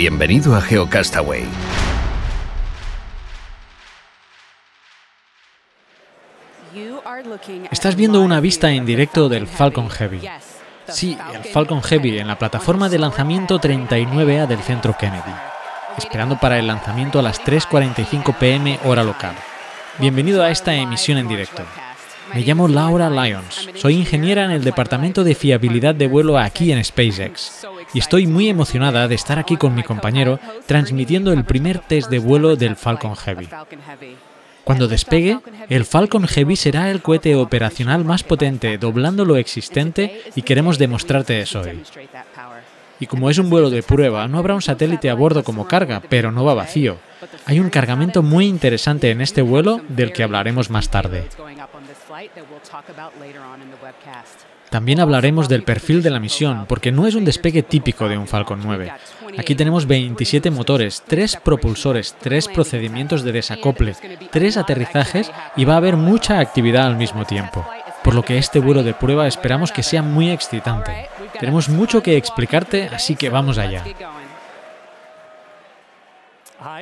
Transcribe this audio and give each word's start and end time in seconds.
Bienvenido 0.00 0.56
a 0.56 0.62
GeoCastaway. 0.62 1.44
Estás 7.70 7.96
viendo 7.96 8.22
una 8.22 8.40
vista 8.40 8.70
en 8.70 8.86
directo 8.86 9.28
del 9.28 9.46
Falcon 9.46 9.90
Heavy. 9.90 10.22
Sí, 10.88 11.18
el 11.34 11.44
Falcon 11.44 11.82
Heavy 11.82 12.18
en 12.18 12.28
la 12.28 12.38
plataforma 12.38 12.88
de 12.88 12.98
lanzamiento 12.98 13.60
39A 13.60 14.46
del 14.46 14.60
centro 14.60 14.96
Kennedy, 14.96 15.34
esperando 15.98 16.40
para 16.40 16.58
el 16.58 16.66
lanzamiento 16.66 17.18
a 17.18 17.22
las 17.22 17.44
3.45 17.44 18.38
pm 18.38 18.80
hora 18.86 19.04
local. 19.04 19.34
Bienvenido 19.98 20.42
a 20.42 20.50
esta 20.50 20.72
emisión 20.72 21.18
en 21.18 21.28
directo. 21.28 21.62
Me 22.34 22.42
llamo 22.42 22.68
Laura 22.68 23.10
Lyons, 23.10 23.68
soy 23.74 23.94
ingeniera 23.94 24.44
en 24.44 24.50
el 24.50 24.64
departamento 24.64 25.24
de 25.24 25.34
fiabilidad 25.34 25.94
de 25.94 26.06
vuelo 26.06 26.38
aquí 26.38 26.72
en 26.72 26.84
SpaceX 26.84 27.66
y 27.92 27.98
estoy 27.98 28.26
muy 28.26 28.48
emocionada 28.48 29.08
de 29.08 29.14
estar 29.14 29.38
aquí 29.38 29.56
con 29.56 29.74
mi 29.74 29.82
compañero 29.82 30.38
transmitiendo 30.66 31.32
el 31.32 31.44
primer 31.44 31.80
test 31.80 32.10
de 32.10 32.18
vuelo 32.18 32.56
del 32.56 32.76
Falcon 32.76 33.16
Heavy. 33.16 33.48
Cuando 34.64 34.88
despegue, 34.88 35.38
el 35.68 35.84
Falcon 35.84 36.26
Heavy 36.26 36.56
será 36.56 36.90
el 36.90 37.02
cohete 37.02 37.34
operacional 37.34 38.04
más 38.04 38.22
potente, 38.22 38.78
doblando 38.78 39.24
lo 39.24 39.36
existente 39.36 40.22
y 40.36 40.42
queremos 40.42 40.78
demostrarte 40.78 41.40
eso 41.40 41.62
hoy. 41.62 41.82
Y 43.00 43.06
como 43.06 43.30
es 43.30 43.38
un 43.38 43.48
vuelo 43.48 43.70
de 43.70 43.82
prueba, 43.82 44.28
no 44.28 44.38
habrá 44.38 44.54
un 44.54 44.60
satélite 44.60 45.08
a 45.08 45.14
bordo 45.14 45.42
como 45.42 45.66
carga, 45.66 46.02
pero 46.08 46.30
no 46.30 46.44
va 46.44 46.52
vacío. 46.52 46.98
Hay 47.46 47.58
un 47.58 47.70
cargamento 47.70 48.22
muy 48.22 48.46
interesante 48.46 49.10
en 49.10 49.22
este 49.22 49.40
vuelo 49.40 49.80
del 49.88 50.12
que 50.12 50.22
hablaremos 50.22 50.68
más 50.68 50.90
tarde. 50.90 51.26
También 54.70 55.00
hablaremos 55.00 55.48
del 55.48 55.64
perfil 55.64 56.02
de 56.02 56.10
la 56.10 56.20
misión, 56.20 56.66
porque 56.68 56.92
no 56.92 57.06
es 57.06 57.16
un 57.16 57.24
despegue 57.24 57.64
típico 57.64 58.08
de 58.08 58.16
un 58.16 58.28
Falcon 58.28 58.60
9. 58.62 58.92
Aquí 59.36 59.56
tenemos 59.56 59.86
27 59.86 60.50
motores, 60.50 61.02
3 61.06 61.38
propulsores, 61.42 62.14
3 62.20 62.48
procedimientos 62.48 63.24
de 63.24 63.32
desacople, 63.32 63.96
3 64.30 64.56
aterrizajes 64.56 65.30
y 65.56 65.64
va 65.64 65.74
a 65.74 65.78
haber 65.78 65.96
mucha 65.96 66.38
actividad 66.38 66.86
al 66.86 66.96
mismo 66.96 67.24
tiempo. 67.24 67.66
Por 68.04 68.14
lo 68.14 68.22
que 68.22 68.38
este 68.38 68.60
vuelo 68.60 68.82
de 68.82 68.94
prueba 68.94 69.26
esperamos 69.26 69.72
que 69.72 69.82
sea 69.82 70.02
muy 70.02 70.30
excitante. 70.30 71.08
Tenemos 71.38 71.68
mucho 71.68 72.02
que 72.02 72.16
explicarte, 72.16 72.88
así 72.92 73.16
que 73.16 73.28
vamos 73.28 73.58
allá. 73.58 73.84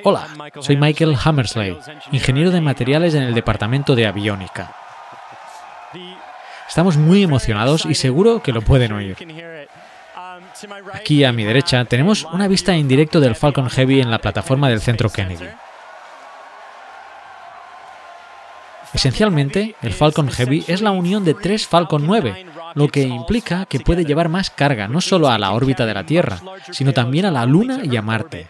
Hola, 0.04 0.26
soy 0.60 0.76
Michael 0.76 1.16
Hammersley, 1.24 1.78
ingeniero 2.12 2.50
de 2.50 2.60
materiales 2.60 3.14
en 3.14 3.22
el 3.22 3.34
departamento 3.34 3.94
de 3.94 4.06
aviónica. 4.06 4.74
Estamos 6.68 6.96
muy 6.96 7.22
emocionados 7.22 7.86
y 7.86 7.94
seguro 7.94 8.42
que 8.42 8.52
lo 8.52 8.62
pueden 8.62 8.92
oír. 8.92 9.16
Aquí 10.92 11.24
a 11.24 11.32
mi 11.32 11.44
derecha 11.44 11.84
tenemos 11.84 12.24
una 12.24 12.46
vista 12.46 12.74
en 12.74 12.88
directo 12.88 13.20
del 13.20 13.34
Falcon 13.34 13.70
Heavy 13.70 14.00
en 14.00 14.10
la 14.10 14.18
plataforma 14.18 14.68
del 14.68 14.80
centro 14.80 15.08
Kennedy. 15.08 15.48
Esencialmente, 18.92 19.76
el 19.82 19.92
Falcon 19.92 20.30
Heavy 20.30 20.64
es 20.66 20.80
la 20.80 20.90
unión 20.90 21.24
de 21.24 21.34
tres 21.34 21.66
Falcon 21.66 22.06
9, 22.06 22.46
lo 22.74 22.88
que 22.88 23.02
implica 23.02 23.66
que 23.66 23.80
puede 23.80 24.04
llevar 24.04 24.28
más 24.28 24.50
carga 24.50 24.88
no 24.88 25.00
solo 25.00 25.28
a 25.28 25.38
la 25.38 25.52
órbita 25.52 25.84
de 25.84 25.94
la 25.94 26.04
Tierra, 26.04 26.40
sino 26.70 26.92
también 26.92 27.26
a 27.26 27.30
la 27.30 27.44
Luna 27.44 27.80
y 27.84 27.96
a 27.96 28.02
Marte. 28.02 28.48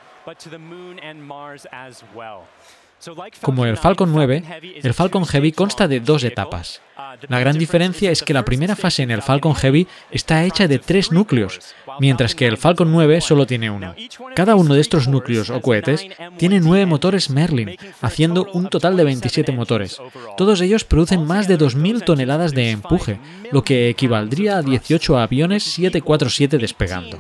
Como 3.42 3.64
el 3.64 3.76
Falcon 3.76 4.12
9, 4.12 4.81
el 4.82 4.94
Falcon 4.94 5.25
Heavy 5.25 5.53
consta 5.53 5.88
de 5.88 6.00
dos 6.00 6.25
etapas. 6.25 6.81
La 7.28 7.38
gran 7.38 7.56
diferencia 7.56 8.10
es 8.10 8.22
que 8.22 8.34
la 8.34 8.44
primera 8.44 8.75
fase 8.75 9.03
en 9.03 9.10
el 9.10 9.22
Falcon 9.22 9.54
Heavy 9.54 9.86
está 10.10 10.44
hecha 10.44 10.66
de 10.66 10.78
tres 10.78 11.12
núcleos, 11.12 11.60
mientras 12.00 12.34
que 12.34 12.47
el 12.47 12.56
Falcon 12.56 12.91
9 12.91 13.20
solo 13.20 13.47
tiene 13.47 13.70
uno. 13.70 13.94
Cada 14.34 14.56
uno 14.56 14.75
de 14.75 14.81
estos 14.81 15.06
núcleos 15.06 15.50
o 15.50 15.60
cohetes 15.60 16.06
tiene 16.36 16.60
nueve 16.60 16.86
motores 16.86 17.31
Merlin, 17.31 17.76
haciendo 18.00 18.48
un 18.53 18.69
total 18.69 18.97
de 18.97 19.04
27 19.04 19.53
motores. 19.53 20.00
Todos 20.36 20.60
ellos 20.60 20.84
producen 20.84 21.25
más 21.25 21.47
de 21.47 21.59
2.000 21.59 22.04
toneladas 22.04 22.53
de 22.53 22.70
empuje, 22.70 23.20
lo 23.53 23.62
que 23.62 23.88
equivaldría 23.88 24.59
a 24.59 24.62
18 24.62 25.19
aviones 25.19 25.62
747 25.62 26.59
despegando. 26.59 27.19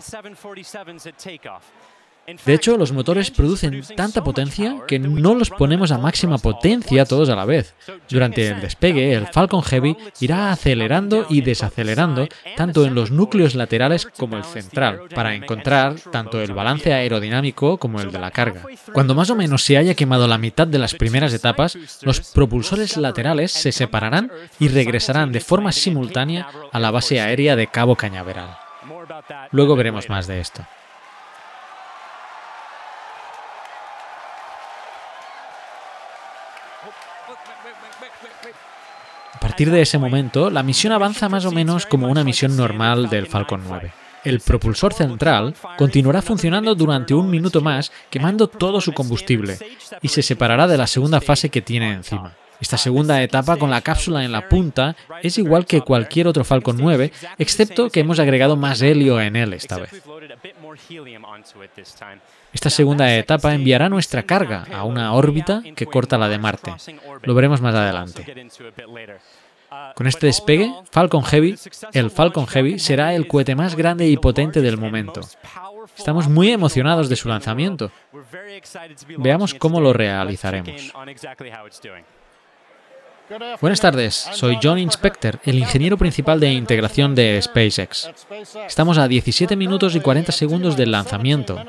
De 2.44 2.54
hecho, 2.54 2.76
los 2.76 2.92
motores 2.92 3.30
producen 3.30 3.82
tanta 3.96 4.22
potencia 4.22 4.78
que 4.86 4.98
no 4.98 5.34
los 5.34 5.50
ponemos 5.50 5.92
a 5.92 5.98
máxima 5.98 6.36
potencia 6.36 7.06
todos 7.06 7.30
a 7.30 7.36
la 7.36 7.46
vez. 7.46 7.74
Durante 8.08 8.46
el 8.48 8.60
despegue, 8.60 9.14
el 9.14 9.26
Falcon 9.28 9.62
Heavy 9.62 9.96
irá 10.20 10.52
acelerando 10.52 11.26
y 11.30 11.40
desacelerando 11.40 12.28
tanto 12.56 12.84
en 12.84 12.94
los 12.94 13.10
núcleos 13.10 13.54
laterales 13.54 14.06
como 14.16 14.36
el 14.36 14.44
central, 14.44 15.02
para 15.14 15.34
encontrar 15.34 15.94
tanto 16.12 16.42
el 16.42 16.52
balance 16.52 16.92
aerodinámico 16.92 17.78
como 17.78 18.00
el 18.00 18.12
de 18.12 18.18
la 18.18 18.30
carga. 18.30 18.62
Cuando 18.92 19.14
más 19.14 19.30
o 19.30 19.36
menos 19.36 19.64
se 19.64 19.78
haya 19.78 19.94
quemado 19.94 20.26
la 20.26 20.38
mitad 20.38 20.66
de 20.66 20.78
las 20.78 20.94
primeras 20.94 21.32
etapas, 21.32 21.78
los 22.02 22.20
propulsores 22.20 22.96
laterales 22.96 23.52
se 23.52 23.72
separarán 23.72 24.30
y 24.58 24.68
regresarán 24.68 25.32
de 25.32 25.40
forma 25.40 25.72
simultánea 25.72 26.48
a 26.72 26.78
la 26.78 26.90
base 26.90 27.20
aérea 27.20 27.56
de 27.56 27.68
Cabo 27.68 27.96
Cañaveral. 27.96 28.56
Luego 29.50 29.76
veremos 29.76 30.08
más 30.08 30.26
de 30.26 30.40
esto. 30.40 30.66
Partir 39.58 39.74
de 39.74 39.82
ese 39.82 39.98
momento, 39.98 40.50
la 40.50 40.62
misión 40.62 40.92
avanza 40.92 41.28
más 41.28 41.44
o 41.44 41.50
menos 41.50 41.84
como 41.84 42.06
una 42.06 42.22
misión 42.22 42.56
normal 42.56 43.10
del 43.10 43.26
Falcon 43.26 43.60
9. 43.66 43.90
El 44.22 44.38
propulsor 44.38 44.94
central 44.94 45.52
continuará 45.76 46.22
funcionando 46.22 46.76
durante 46.76 47.12
un 47.12 47.28
minuto 47.28 47.60
más 47.60 47.90
quemando 48.08 48.46
todo 48.46 48.80
su 48.80 48.92
combustible 48.92 49.58
y 50.00 50.06
se 50.06 50.22
separará 50.22 50.68
de 50.68 50.78
la 50.78 50.86
segunda 50.86 51.20
fase 51.20 51.48
que 51.48 51.60
tiene 51.60 51.90
encima. 51.90 52.36
Esta 52.60 52.76
segunda 52.76 53.20
etapa 53.20 53.56
con 53.56 53.68
la 53.68 53.80
cápsula 53.80 54.24
en 54.24 54.30
la 54.30 54.48
punta 54.48 54.94
es 55.24 55.38
igual 55.38 55.66
que 55.66 55.80
cualquier 55.80 56.28
otro 56.28 56.44
Falcon 56.44 56.76
9, 56.78 57.10
excepto 57.38 57.90
que 57.90 57.98
hemos 57.98 58.20
agregado 58.20 58.56
más 58.56 58.80
helio 58.80 59.20
en 59.20 59.34
él 59.34 59.54
esta 59.54 59.78
vez. 59.78 59.90
Esta 62.52 62.70
segunda 62.70 63.12
etapa 63.12 63.54
enviará 63.54 63.88
nuestra 63.88 64.22
carga 64.22 64.66
a 64.72 64.84
una 64.84 65.12
órbita 65.14 65.62
que 65.74 65.86
corta 65.86 66.16
la 66.16 66.28
de 66.28 66.38
Marte. 66.38 66.74
Lo 67.22 67.34
veremos 67.34 67.60
más 67.60 67.74
adelante. 67.74 68.24
Con 69.94 70.06
este 70.06 70.26
despegue, 70.26 70.72
Falcon 70.90 71.22
Heavy, 71.24 71.56
el 71.92 72.10
Falcon 72.10 72.46
Heavy 72.46 72.78
será 72.78 73.14
el 73.14 73.26
cohete 73.26 73.54
más 73.54 73.74
grande 73.74 74.08
y 74.08 74.16
potente 74.16 74.62
del 74.62 74.78
momento. 74.78 75.20
Estamos 75.96 76.28
muy 76.28 76.50
emocionados 76.50 77.08
de 77.08 77.16
su 77.16 77.28
lanzamiento. 77.28 77.90
Veamos 79.18 79.54
cómo 79.54 79.80
lo 79.80 79.92
realizaremos. 79.92 80.92
Buenas 83.60 83.80
tardes, 83.80 84.14
soy 84.32 84.58
John 84.62 84.78
Inspector, 84.78 85.38
el 85.44 85.58
ingeniero 85.58 85.98
principal 85.98 86.40
de 86.40 86.50
integración 86.52 87.14
de 87.14 87.40
SpaceX. 87.42 88.10
Estamos 88.66 88.96
a 88.96 89.06
17 89.06 89.54
minutos 89.54 89.94
y 89.94 90.00
40 90.00 90.32
segundos 90.32 90.78
del 90.78 90.92
lanzamiento. 90.92 91.62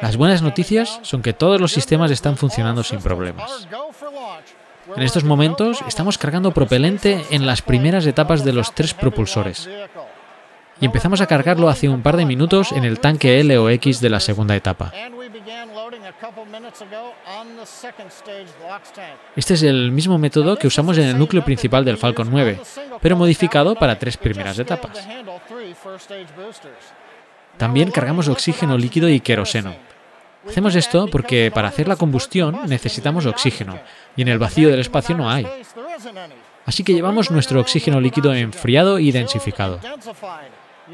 Las 0.00 0.16
buenas 0.16 0.40
noticias 0.40 0.98
son 1.02 1.20
que 1.20 1.34
todos 1.34 1.60
los 1.60 1.72
sistemas 1.72 2.10
están 2.10 2.38
funcionando 2.38 2.82
sin 2.82 3.00
problemas. 3.00 3.68
En 4.94 5.02
estos 5.02 5.24
momentos 5.24 5.82
estamos 5.88 6.18
cargando 6.18 6.52
propelente 6.52 7.24
en 7.30 7.46
las 7.46 7.62
primeras 7.62 8.06
etapas 8.06 8.44
de 8.44 8.52
los 8.52 8.74
tres 8.74 8.94
propulsores. 8.94 9.68
Y 10.80 10.86
empezamos 10.86 11.20
a 11.20 11.26
cargarlo 11.26 11.68
hace 11.68 11.88
un 11.88 12.02
par 12.02 12.16
de 12.16 12.26
minutos 12.26 12.72
en 12.72 12.84
el 12.84 13.00
tanque 13.00 13.40
L 13.40 13.58
o 13.58 13.70
X 13.70 14.00
de 14.00 14.10
la 14.10 14.20
segunda 14.20 14.54
etapa. 14.54 14.92
Este 19.34 19.54
es 19.54 19.62
el 19.62 19.90
mismo 19.90 20.18
método 20.18 20.56
que 20.56 20.66
usamos 20.66 20.98
en 20.98 21.04
el 21.04 21.18
núcleo 21.18 21.44
principal 21.44 21.84
del 21.84 21.98
Falcon 21.98 22.28
9, 22.30 22.60
pero 23.00 23.16
modificado 23.16 23.74
para 23.74 23.98
tres 23.98 24.16
primeras 24.16 24.58
etapas. 24.58 25.06
También 27.56 27.90
cargamos 27.90 28.28
oxígeno 28.28 28.76
líquido 28.76 29.08
y 29.08 29.20
queroseno. 29.20 29.74
Hacemos 30.46 30.74
esto 30.76 31.08
porque 31.10 31.50
para 31.52 31.68
hacer 31.68 31.88
la 31.88 31.96
combustión 31.96 32.60
necesitamos 32.66 33.26
oxígeno 33.26 33.80
y 34.16 34.22
en 34.22 34.28
el 34.28 34.38
vacío 34.38 34.68
del 34.68 34.80
espacio 34.80 35.16
no 35.16 35.30
hay. 35.30 35.46
Así 36.64 36.82
que 36.82 36.94
llevamos 36.94 37.30
nuestro 37.30 37.60
oxígeno 37.60 38.00
líquido 38.00 38.34
enfriado 38.34 38.98
y 38.98 39.12
densificado. 39.12 39.78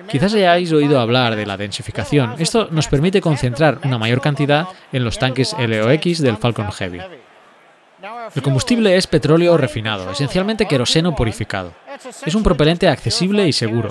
Quizás 0.08 0.34
hayáis 0.34 0.72
oído 0.72 1.00
hablar 1.00 1.36
de 1.36 1.46
la 1.46 1.56
densificación. 1.56 2.34
Esto 2.38 2.68
nos 2.70 2.88
permite 2.88 3.20
concentrar 3.20 3.78
una 3.84 3.98
mayor 3.98 4.20
cantidad 4.20 4.66
en 4.92 5.04
los 5.04 5.18
tanques 5.18 5.54
LOX 5.58 6.20
del 6.20 6.36
Falcon 6.36 6.70
Heavy. 6.72 7.00
El 8.34 8.42
combustible 8.42 8.96
es 8.96 9.06
petróleo 9.06 9.56
refinado, 9.56 10.10
esencialmente 10.10 10.66
queroseno 10.66 11.14
purificado. 11.14 11.72
Es 12.26 12.34
un 12.34 12.42
propelente 12.42 12.88
accesible 12.88 13.46
y 13.46 13.52
seguro, 13.52 13.90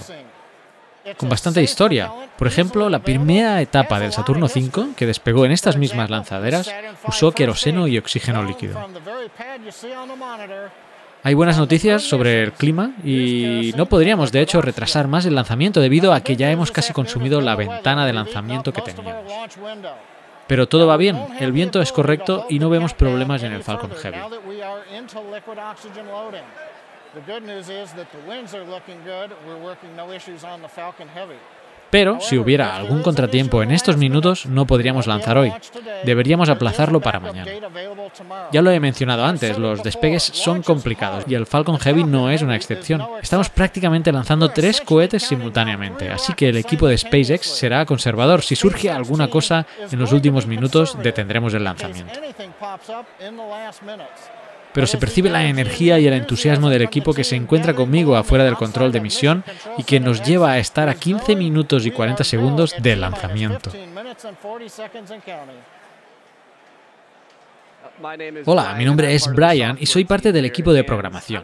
con 1.17 1.29
bastante 1.29 1.61
historia. 1.61 2.11
Por 2.37 2.47
ejemplo, 2.47 2.89
la 2.89 2.99
primera 2.99 3.61
etapa 3.61 3.99
del 3.99 4.11
Saturno 4.11 4.47
V, 4.47 4.95
que 4.95 5.05
despegó 5.05 5.45
en 5.45 5.51
estas 5.51 5.77
mismas 5.77 6.09
lanzaderas, 6.09 6.73
usó 7.07 7.31
queroseno 7.31 7.87
y 7.87 7.97
oxígeno 7.97 8.43
líquido. 8.43 8.79
Hay 11.23 11.35
buenas 11.35 11.57
noticias 11.57 12.01
sobre 12.01 12.41
el 12.41 12.51
clima 12.51 12.93
y 13.03 13.73
no 13.77 13.85
podríamos 13.85 14.31
de 14.31 14.41
hecho 14.41 14.61
retrasar 14.61 15.07
más 15.07 15.25
el 15.25 15.35
lanzamiento 15.35 15.79
debido 15.79 16.13
a 16.13 16.21
que 16.21 16.35
ya 16.35 16.49
hemos 16.49 16.71
casi 16.71 16.93
consumido 16.93 17.41
la 17.41 17.55
ventana 17.55 18.07
de 18.07 18.13
lanzamiento 18.13 18.73
que 18.73 18.81
teníamos. 18.81 19.23
Pero 20.47 20.67
todo 20.67 20.87
va 20.87 20.97
bien, 20.97 21.17
el 21.39 21.51
viento 21.51 21.81
es 21.81 21.91
correcto 21.91 22.45
y 22.49 22.59
no 22.59 22.69
vemos 22.69 22.93
problemas 22.93 23.43
en 23.43 23.53
el 23.53 23.63
Falcon 23.63 23.91
Heavy. 23.91 24.17
Pero 31.91 32.21
si 32.21 32.37
hubiera 32.37 32.73
algún 32.75 33.03
contratiempo 33.03 33.61
en 33.61 33.71
estos 33.71 33.97
minutos, 33.97 34.45
no 34.45 34.65
podríamos 34.65 35.07
lanzar 35.07 35.37
hoy. 35.37 35.53
Deberíamos 36.05 36.47
aplazarlo 36.47 37.01
para 37.01 37.19
mañana. 37.19 37.51
Ya 38.53 38.61
lo 38.61 38.71
he 38.71 38.79
mencionado 38.79 39.25
antes, 39.25 39.57
los 39.57 39.83
despegues 39.83 40.23
son 40.23 40.63
complicados 40.63 41.25
y 41.27 41.35
el 41.35 41.45
Falcon 41.45 41.77
Heavy 41.77 42.05
no 42.05 42.29
es 42.29 42.41
una 42.41 42.55
excepción. 42.55 43.05
Estamos 43.21 43.49
prácticamente 43.49 44.11
lanzando 44.13 44.49
tres 44.49 44.79
cohetes 44.79 45.23
simultáneamente, 45.23 46.09
así 46.09 46.33
que 46.33 46.49
el 46.49 46.57
equipo 46.57 46.87
de 46.87 46.97
SpaceX 46.97 47.45
será 47.45 47.85
conservador. 47.85 48.41
Si 48.41 48.55
surge 48.55 48.89
alguna 48.89 49.29
cosa 49.29 49.67
en 49.91 49.99
los 49.99 50.13
últimos 50.13 50.47
minutos, 50.47 50.97
detendremos 51.03 51.53
el 51.53 51.65
lanzamiento 51.65 52.13
pero 54.73 54.87
se 54.87 54.97
percibe 54.97 55.29
la 55.29 55.45
energía 55.45 55.99
y 55.99 56.07
el 56.07 56.13
entusiasmo 56.13 56.69
del 56.69 56.81
equipo 56.81 57.13
que 57.13 57.23
se 57.23 57.35
encuentra 57.35 57.73
conmigo 57.73 58.15
afuera 58.15 58.43
del 58.43 58.55
control 58.55 58.91
de 58.91 59.01
misión 59.01 59.43
y 59.77 59.83
que 59.83 59.99
nos 59.99 60.23
lleva 60.23 60.51
a 60.51 60.59
estar 60.59 60.89
a 60.89 60.95
15 60.95 61.35
minutos 61.35 61.85
y 61.85 61.91
40 61.91 62.23
segundos 62.23 62.75
del 62.79 63.01
lanzamiento. 63.01 63.71
Hola, 68.45 68.73
mi 68.73 68.85
nombre 68.85 69.13
es 69.13 69.27
Brian 69.27 69.77
y 69.79 69.85
soy 69.85 70.05
parte 70.05 70.31
del 70.31 70.45
equipo 70.45 70.73
de 70.73 70.83
programación. 70.83 71.43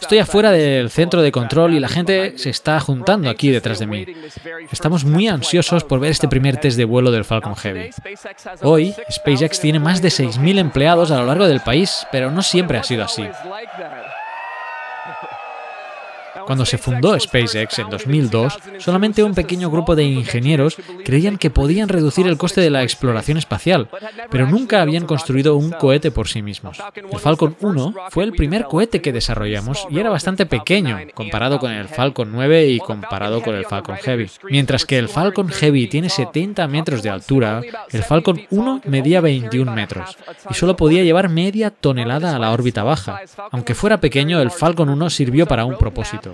Estoy 0.00 0.18
afuera 0.18 0.50
del 0.50 0.90
centro 0.90 1.22
de 1.22 1.32
control 1.32 1.74
y 1.74 1.80
la 1.80 1.88
gente 1.88 2.36
se 2.36 2.50
está 2.50 2.78
juntando 2.80 3.30
aquí 3.30 3.50
detrás 3.50 3.78
de 3.78 3.86
mí. 3.86 4.06
Estamos 4.70 5.04
muy 5.04 5.28
ansiosos 5.28 5.84
por 5.84 6.00
ver 6.00 6.10
este 6.10 6.28
primer 6.28 6.58
test 6.58 6.76
de 6.76 6.84
vuelo 6.84 7.10
del 7.10 7.24
Falcon 7.24 7.56
Heavy. 7.56 7.90
Hoy, 8.62 8.94
SpaceX 9.10 9.60
tiene 9.60 9.78
más 9.78 10.02
de 10.02 10.08
6.000 10.08 10.58
empleados 10.58 11.10
a 11.10 11.20
lo 11.20 11.26
largo 11.26 11.46
del 11.46 11.60
país, 11.60 12.06
pero 12.12 12.30
no 12.30 12.42
siempre 12.42 12.78
ha 12.78 12.82
sido 12.82 13.04
así. 13.04 13.24
Cuando 16.46 16.64
se 16.66 16.78
fundó 16.78 17.18
SpaceX 17.18 17.78
en 17.78 17.90
2002, 17.90 18.58
solamente 18.78 19.22
un 19.22 19.34
pequeño 19.34 19.70
grupo 19.70 19.96
de 19.96 20.04
ingenieros 20.04 20.76
creían 21.04 21.38
que 21.38 21.50
podían 21.50 21.88
reducir 21.88 22.26
el 22.26 22.36
coste 22.36 22.60
de 22.60 22.70
la 22.70 22.82
exploración 22.82 23.38
espacial, 23.38 23.88
pero 24.30 24.46
nunca 24.46 24.82
habían 24.82 25.06
construido 25.06 25.56
un 25.56 25.70
cohete 25.70 26.10
por 26.10 26.28
sí 26.28 26.42
mismos. 26.42 26.78
El 26.94 27.18
Falcon 27.18 27.56
1 27.60 27.94
fue 28.10 28.24
el 28.24 28.32
primer 28.32 28.64
cohete 28.64 29.00
que 29.00 29.12
desarrollamos 29.12 29.86
y 29.90 29.98
era 29.98 30.10
bastante 30.10 30.46
pequeño 30.46 30.98
comparado 31.14 31.58
con 31.58 31.70
el 31.70 31.88
Falcon 31.88 32.30
9 32.32 32.68
y 32.68 32.78
comparado 32.78 33.42
con 33.42 33.54
el 33.54 33.66
Falcon 33.66 33.96
Heavy. 33.96 34.30
Mientras 34.50 34.84
que 34.84 34.98
el 34.98 35.08
Falcon 35.08 35.48
Heavy 35.48 35.86
tiene 35.86 36.08
70 36.08 36.66
metros 36.68 37.02
de 37.02 37.10
altura, 37.10 37.62
el 37.90 38.02
Falcon 38.02 38.42
1 38.50 38.82
medía 38.86 39.20
21 39.20 39.72
metros 39.72 40.16
y 40.50 40.54
solo 40.54 40.76
podía 40.76 41.04
llevar 41.04 41.28
media 41.28 41.70
tonelada 41.70 42.34
a 42.34 42.38
la 42.38 42.52
órbita 42.52 42.82
baja. 42.82 43.20
Aunque 43.50 43.74
fuera 43.74 44.00
pequeño, 44.00 44.40
el 44.40 44.50
Falcon 44.50 44.88
1 44.88 45.10
sirvió 45.10 45.46
para 45.46 45.64
un 45.64 45.76
propósito 45.76 46.33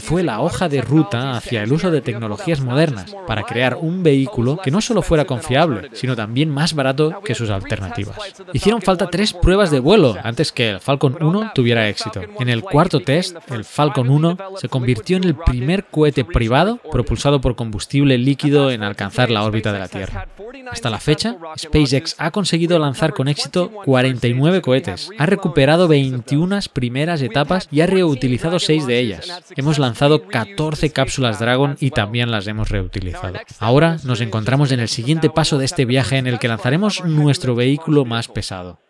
fue 0.00 0.22
la 0.22 0.40
hoja 0.40 0.68
de 0.68 0.80
ruta 0.80 1.36
hacia 1.36 1.62
el 1.62 1.72
uso 1.72 1.90
de 1.90 2.00
tecnologías 2.00 2.60
modernas 2.60 3.14
para 3.26 3.42
crear 3.42 3.76
un 3.80 4.02
vehículo 4.02 4.58
que 4.62 4.70
no 4.70 4.80
solo 4.80 5.02
fuera 5.02 5.24
confiable, 5.24 5.90
sino 5.92 6.16
también 6.16 6.50
más 6.50 6.74
barato 6.74 7.20
que 7.24 7.34
sus 7.34 7.50
alternativas. 7.50 8.16
Hicieron 8.52 8.82
falta 8.82 9.10
tres 9.10 9.32
pruebas 9.32 9.70
de 9.70 9.80
vuelo 9.80 10.16
antes 10.22 10.52
que 10.52 10.70
el 10.70 10.80
Falcon 10.80 11.16
1 11.20 11.52
tuviera 11.54 11.88
éxito. 11.88 12.20
En 12.38 12.48
el 12.48 12.62
cuarto 12.62 13.00
test, 13.00 13.36
el 13.50 13.64
Falcon 13.64 14.10
1 14.10 14.36
se 14.56 14.68
convirtió 14.68 15.16
en 15.16 15.24
el 15.24 15.34
primer 15.34 15.84
cohete 15.84 16.24
privado 16.24 16.78
propulsado 16.90 17.40
por 17.40 17.56
combustible 17.56 18.18
líquido 18.18 18.70
en 18.70 18.82
alcanzar 18.82 19.30
la 19.30 19.44
órbita 19.44 19.72
de 19.72 19.78
la 19.78 19.88
Tierra. 19.88 20.28
Hasta 20.70 20.90
la 20.90 21.00
fecha, 21.00 21.36
SpaceX 21.58 22.14
ha 22.18 22.30
conseguido 22.30 22.78
lanzar 22.78 23.12
con 23.12 23.28
éxito 23.28 23.70
49 23.84 24.60
cohetes, 24.60 25.10
ha 25.18 25.26
recuperado 25.26 25.88
21 25.88 26.48
primeras 26.72 27.22
etapas 27.22 27.68
y 27.70 27.80
ha 27.80 27.86
reutilizado 27.86 28.58
6 28.58 28.86
de 28.86 28.98
ellas. 28.98 29.42
Hemos 29.56 29.78
lanzado 29.78 29.87
14 29.94 30.90
cápsulas 30.90 31.38
Dragon 31.38 31.76
y 31.80 31.90
también 31.90 32.30
las 32.30 32.46
hemos 32.46 32.70
reutilizado. 32.70 33.34
Ahora 33.58 33.98
nos 34.04 34.20
encontramos 34.20 34.72
en 34.72 34.80
el 34.80 34.88
siguiente 34.88 35.30
paso 35.30 35.58
de 35.58 35.64
este 35.64 35.84
viaje 35.84 36.16
en 36.16 36.26
el 36.26 36.38
que 36.38 36.48
lanzaremos 36.48 37.04
nuestro 37.04 37.54
vehículo 37.54 38.04
más 38.04 38.28
pesado. 38.28 38.80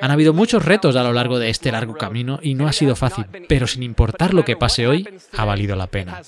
Han 0.00 0.10
habido 0.10 0.32
muchos 0.32 0.64
retos 0.64 0.96
a 0.96 1.02
lo 1.02 1.12
largo 1.12 1.38
de 1.38 1.50
este 1.50 1.70
largo 1.70 1.94
camino 1.94 2.38
y 2.42 2.54
no 2.54 2.66
ha 2.66 2.72
sido 2.72 2.96
fácil, 2.96 3.26
pero 3.48 3.66
sin 3.66 3.82
importar 3.82 4.32
lo 4.32 4.44
que 4.44 4.56
pase 4.56 4.86
hoy, 4.86 5.06
ha 5.36 5.44
valido 5.44 5.76
la 5.76 5.86
pena. 5.88 6.22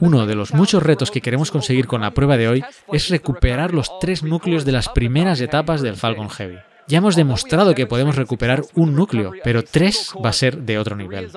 Uno 0.00 0.26
de 0.26 0.34
los 0.34 0.52
muchos 0.52 0.82
retos 0.82 1.10
que 1.10 1.20
queremos 1.20 1.50
conseguir 1.50 1.86
con 1.86 2.00
la 2.00 2.12
prueba 2.12 2.36
de 2.36 2.48
hoy 2.48 2.64
es 2.92 3.08
recuperar 3.08 3.72
los 3.72 3.98
tres 3.98 4.22
núcleos 4.22 4.64
de 4.64 4.72
las 4.72 4.88
primeras 4.88 5.40
etapas 5.40 5.80
del 5.80 5.96
Falcon 5.96 6.30
Heavy. 6.30 6.58
Ya 6.90 6.98
hemos 6.98 7.14
demostrado 7.14 7.72
que 7.72 7.86
podemos 7.86 8.16
recuperar 8.16 8.64
un 8.74 8.96
núcleo, 8.96 9.30
pero 9.44 9.62
tres 9.62 10.12
va 10.24 10.30
a 10.30 10.32
ser 10.32 10.58
de 10.58 10.76
otro 10.76 10.96
nivel. 10.96 11.30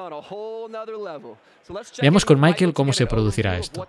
Veamos 2.01 2.25
con 2.25 2.41
Michael 2.41 2.73
cómo 2.73 2.91
se 2.91 3.05
producirá 3.05 3.59
esto. 3.59 3.88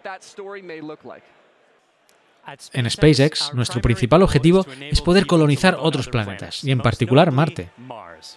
En 2.74 2.90
SpaceX, 2.90 3.54
nuestro 3.54 3.80
principal 3.80 4.22
objetivo 4.22 4.66
es 4.78 5.00
poder 5.00 5.26
colonizar 5.26 5.78
otros 5.80 6.08
planetas, 6.08 6.62
y 6.62 6.70
en 6.70 6.80
particular 6.80 7.32
Marte. 7.32 7.70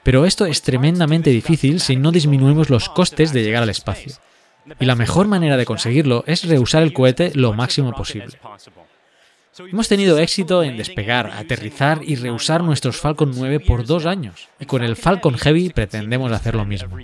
Pero 0.03 0.25
esto 0.25 0.45
es 0.45 0.61
tremendamente 0.61 1.29
difícil 1.29 1.81
si 1.81 1.97
no 1.97 2.13
disminuimos 2.13 2.69
los 2.69 2.87
costes 2.87 3.33
de 3.33 3.43
llegar 3.43 3.63
al 3.63 3.69
espacio. 3.69 4.13
Y 4.79 4.85
la 4.85 4.95
mejor 4.95 5.27
manera 5.27 5.57
de 5.57 5.65
conseguirlo 5.65 6.23
es 6.27 6.45
reusar 6.47 6.83
el 6.83 6.93
cohete 6.93 7.33
lo 7.35 7.51
máximo 7.51 7.91
posible. 7.91 8.39
Hemos 9.59 9.87
tenido 9.87 10.17
éxito 10.19 10.63
en 10.63 10.77
despegar, 10.77 11.31
aterrizar 11.31 12.01
y 12.03 12.15
reusar 12.15 12.63
nuestros 12.63 12.97
Falcon 12.97 13.31
9 13.35 13.59
por 13.59 13.85
dos 13.85 14.05
años, 14.05 14.47
y 14.59 14.65
con 14.65 14.83
el 14.83 14.95
Falcon 14.95 15.37
Heavy 15.37 15.69
pretendemos 15.69 16.31
hacer 16.31 16.55
lo 16.55 16.65
mismo. 16.65 16.97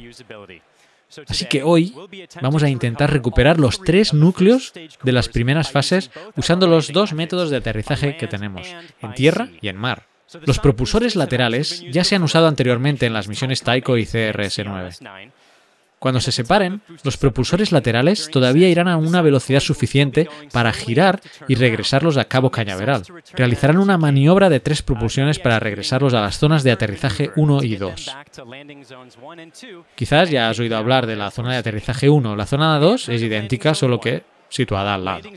Así 1.28 1.46
que 1.46 1.64
hoy 1.64 1.94
vamos 2.42 2.64
a 2.64 2.70
intentar 2.70 3.12
recuperar 3.12 3.60
los 3.60 3.80
tres 3.80 4.14
núcleos 4.14 4.74
de 5.04 5.12
las 5.12 5.30
primeras 5.30 5.72
fases 5.72 6.10
usando 6.36 6.68
los 6.68 6.92
dos 6.92 7.14
métodos 7.14 7.50
de 7.50 7.58
aterrizaje 7.58 8.18
que 8.18 8.28
tenemos, 8.28 8.68
en 9.02 9.14
tierra 9.14 9.50
y 9.62 9.68
en 9.68 9.78
mar. 9.78 10.08
Los 10.46 10.60
propulsores 10.60 11.16
laterales 11.16 11.84
ya 11.92 12.04
se 12.04 12.16
han 12.16 12.24
usado 12.24 12.48
anteriormente 12.48 13.06
en 13.06 13.14
las 13.14 13.28
misiones 13.28 13.62
Taiko 13.62 13.98
y 13.98 14.06
CRS-9. 14.06 15.32
Cuando 16.04 16.20
se 16.20 16.34
separen, 16.34 16.82
los 17.06 17.16
propulsores 17.16 17.72
laterales 17.72 18.30
todavía 18.30 18.68
irán 18.68 18.90
a 18.90 18.98
una 18.98 19.22
velocidad 19.22 19.62
suficiente 19.62 20.28
para 20.52 20.74
girar 20.74 21.22
y 21.48 21.56
regresarlos 21.56 22.18
a 22.18 22.26
Cabo 22.26 22.52
Cañaveral. 22.52 23.04
Realizarán 23.32 23.78
una 23.78 23.98
maniobra 23.98 24.50
de 24.50 24.60
tres 24.60 24.82
propulsiones 24.82 25.40
para 25.40 25.62
regresarlos 25.62 26.14
a 26.14 26.20
las 26.20 26.38
zonas 26.38 26.64
de 26.64 26.74
aterrizaje 26.74 27.32
1 27.38 27.64
y 27.64 27.78
2. 27.78 28.18
Quizás 29.96 30.30
ya 30.30 30.50
has 30.50 30.60
oído 30.60 30.76
hablar 30.76 31.08
de 31.08 31.16
la 31.16 31.32
zona 31.32 31.54
de 31.54 31.60
aterrizaje 31.60 32.10
1. 32.10 32.36
La 32.36 32.48
zona 32.48 32.78
2 32.80 33.08
es 33.08 33.22
idéntica, 33.22 33.74
solo 33.74 34.02
que 34.02 34.24
situada 34.50 34.96
al 34.96 35.06
lado. 35.06 35.30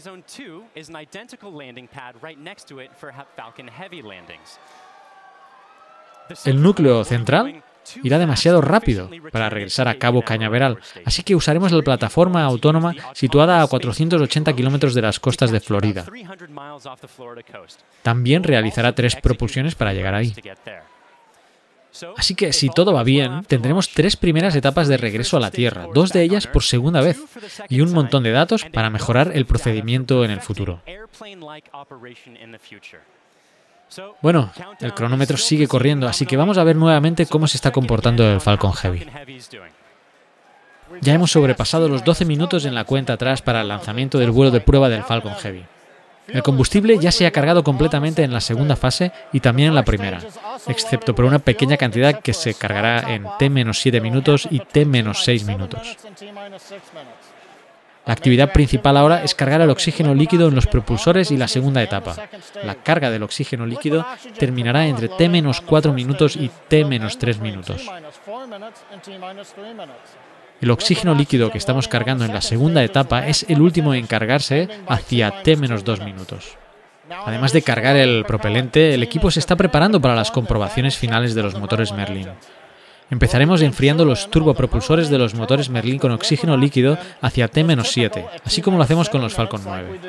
El 6.45 6.61
núcleo 6.61 7.05
central 7.05 7.63
irá 8.03 8.19
demasiado 8.19 8.61
rápido 8.61 9.11
para 9.33 9.51
regresar 9.51 9.89
a 9.89 9.99
Cabo 9.99 10.23
Cañaveral, 10.23 10.79
así 11.05 11.23
que 11.23 11.35
usaremos 11.35 11.73
la 11.73 11.83
plataforma 11.83 12.45
autónoma 12.45 12.95
situada 13.15 13.63
a 13.63 13.67
480 13.67 14.53
kilómetros 14.55 14.95
de 14.95 15.03
las 15.03 15.21
costas 15.21 15.51
de 15.51 15.61
Florida. 15.61 16.05
También 18.03 18.43
realizará 18.43 18.95
tres 18.95 19.17
propulsiones 19.17 19.75
para 19.75 19.93
llegar 19.93 20.15
ahí. 20.15 20.35
Así 22.17 22.35
que 22.35 22.53
si 22.53 22.69
todo 22.69 22.93
va 22.93 23.03
bien, 23.03 23.45
tendremos 23.45 23.91
tres 23.91 24.17
primeras 24.17 24.55
etapas 24.55 24.89
de 24.89 24.97
regreso 24.97 25.37
a 25.37 25.41
la 25.41 25.51
Tierra, 25.51 25.87
dos 25.95 26.13
de 26.13 26.23
ellas 26.23 26.47
por 26.47 26.63
segunda 26.63 27.01
vez, 27.01 27.19
y 27.69 27.81
un 27.81 27.93
montón 27.93 28.23
de 28.23 28.33
datos 28.33 28.65
para 28.65 28.91
mejorar 28.91 29.33
el 29.35 29.47
procedimiento 29.47 30.25
en 30.25 30.31
el 30.31 30.41
futuro. 30.41 30.83
Bueno, 34.21 34.51
el 34.81 34.95
cronómetro 34.95 35.37
sigue 35.37 35.69
corriendo, 35.69 36.09
así 36.09 36.27
que 36.27 36.37
vamos 36.37 36.59
a 36.59 36.65
ver 36.65 36.77
nuevamente 36.77 37.27
cómo 37.27 37.47
se 37.47 37.57
está 37.57 37.71
comportando 37.71 38.29
el 38.31 38.41
Falcon 38.41 38.73
Heavy. 38.73 39.07
Ya 41.01 41.15
hemos 41.15 41.33
sobrepasado 41.33 41.89
los 41.89 42.05
12 42.05 42.25
minutos 42.25 42.65
en 42.65 42.75
la 42.75 42.85
cuenta 42.85 43.15
atrás 43.15 43.43
para 43.43 43.63
el 43.63 43.69
lanzamiento 43.69 44.19
del 44.19 44.31
vuelo 44.31 44.51
de 44.51 44.61
prueba 44.61 44.89
del 44.89 45.03
Falcon 45.03 45.35
Heavy. 45.35 45.65
El 46.29 46.43
combustible 46.43 46.99
ya 46.99 47.13
se 47.13 47.27
ha 47.27 47.31
cargado 47.31 47.63
completamente 47.63 48.25
en 48.25 48.33
la 48.33 48.41
segunda 48.41 48.75
fase 48.75 49.13
y 49.33 49.41
también 49.41 49.69
en 49.69 49.75
la 49.77 49.85
primera, 49.85 50.21
excepto 50.67 51.15
por 51.15 51.25
una 51.25 51.39
pequeña 51.39 51.77
cantidad 51.77 52.21
que 52.21 52.35
se 52.35 52.55
cargará 52.55 53.15
en 53.15 53.25
T-7 53.39 54.01
minutos 54.01 54.49
y 54.51 54.59
T-6 54.59 55.45
minutos. 55.45 55.97
La 58.07 58.13
actividad 58.13 58.53
principal 58.53 58.97
ahora 58.97 59.25
es 59.25 59.35
cargar 59.35 59.61
el 59.61 59.71
oxígeno 59.71 60.15
líquido 60.15 60.47
en 60.47 60.55
los 60.55 60.69
propulsores 60.69 61.33
y 61.33 61.37
la 61.37 61.49
segunda 61.49 61.83
etapa. 61.83 62.15
La 62.63 62.77
carga 62.77 63.11
del 63.11 63.25
oxígeno 63.25 63.67
líquido 63.67 64.07
terminará 64.39 64.87
entre 64.87 65.09
T-4 65.09 65.93
minutos 65.93 66.37
y 66.37 66.49
T-3 66.69 67.41
minutos. 67.41 67.85
El 70.61 70.71
oxígeno 70.71 71.15
líquido 71.15 71.51
que 71.51 71.59
estamos 71.59 71.89
cargando 71.89 72.25
en 72.25 72.33
la 72.33 72.41
segunda 72.41 72.85
etapa 72.85 73.27
es 73.27 73.45
el 73.49 73.61
último 73.61 73.93
en 73.93 74.07
cargarse 74.07 74.69
hacia 74.87 75.43
T-2 75.43 76.05
minutos. 76.05 76.57
Además 77.11 77.53
de 77.53 77.63
cargar 77.63 77.97
el 77.97 78.25
propelente, 78.25 78.95
el 78.95 79.03
equipo 79.03 79.33
se 79.33 79.41
está 79.41 79.57
preparando 79.57 80.01
para 80.01 80.15
las 80.15 80.31
comprobaciones 80.31 80.97
finales 80.97 81.35
de 81.35 81.43
los 81.43 81.59
motores 81.59 81.93
Merlin. 81.93 82.29
Empezaremos 83.11 83.63
enfriando 83.63 84.05
los 84.05 84.31
turbopropulsores 84.31 85.09
de 85.11 85.19
los 85.19 85.35
motores 85.35 85.71
Merlin 85.71 85.99
con 85.99 86.11
oxígeno 86.11 86.57
líquido 86.57 86.99
hacia 87.21 87.49
T-7, 87.49 88.27
así 88.45 88.63
como 88.63 88.79
lo 88.79 88.83
hacemos 88.83 89.09
con 89.09 89.21
los 89.21 89.35
Falcon 89.35 89.63
9. 89.65 90.01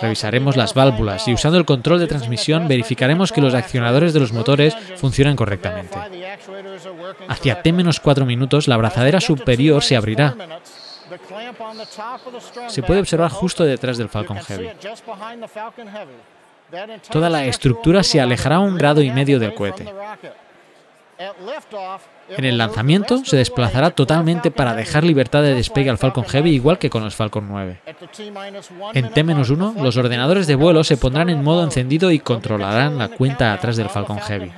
Revisaremos 0.00 0.56
las 0.56 0.74
válvulas 0.74 1.26
y 1.28 1.34
usando 1.34 1.58
el 1.58 1.64
control 1.64 2.00
de 2.00 2.06
transmisión 2.06 2.68
verificaremos 2.68 3.32
que 3.32 3.40
los 3.40 3.54
accionadores 3.54 4.12
de 4.12 4.20
los 4.20 4.32
motores 4.32 4.76
funcionan 4.96 5.36
correctamente. 5.36 5.96
Hacia 7.28 7.62
T-4 7.62 8.24
minutos 8.24 8.68
la 8.68 8.74
abrazadera 8.74 9.20
superior 9.20 9.82
se 9.82 9.96
abrirá. 9.96 10.34
Se 12.68 12.82
puede 12.82 13.00
observar 13.00 13.30
justo 13.30 13.64
detrás 13.64 13.98
del 13.98 14.08
Falcon 14.08 14.38
Heavy. 14.38 14.70
Toda 17.10 17.28
la 17.28 17.44
estructura 17.44 18.02
se 18.02 18.20
alejará 18.20 18.60
un 18.60 18.76
grado 18.76 19.02
y 19.02 19.10
medio 19.10 19.38
del 19.38 19.54
cohete. 19.54 19.92
En 22.28 22.44
el 22.44 22.58
lanzamiento 22.58 23.24
se 23.24 23.36
desplazará 23.36 23.90
totalmente 23.90 24.50
para 24.50 24.74
dejar 24.74 25.04
libertad 25.04 25.42
de 25.42 25.54
despegue 25.54 25.90
al 25.90 25.98
Falcon 25.98 26.24
Heavy 26.24 26.50
igual 26.50 26.78
que 26.78 26.90
con 26.90 27.04
los 27.04 27.14
Falcon 27.14 27.46
9. 27.48 27.80
En 28.94 29.10
T-1 29.10 29.74
los 29.82 29.96
ordenadores 29.96 30.46
de 30.46 30.54
vuelo 30.54 30.84
se 30.84 30.96
pondrán 30.96 31.30
en 31.30 31.42
modo 31.42 31.62
encendido 31.64 32.10
y 32.10 32.18
controlarán 32.18 32.98
la 32.98 33.08
cuenta 33.08 33.52
atrás 33.52 33.76
del 33.76 33.88
Falcon 33.88 34.18
Heavy. 34.18 34.52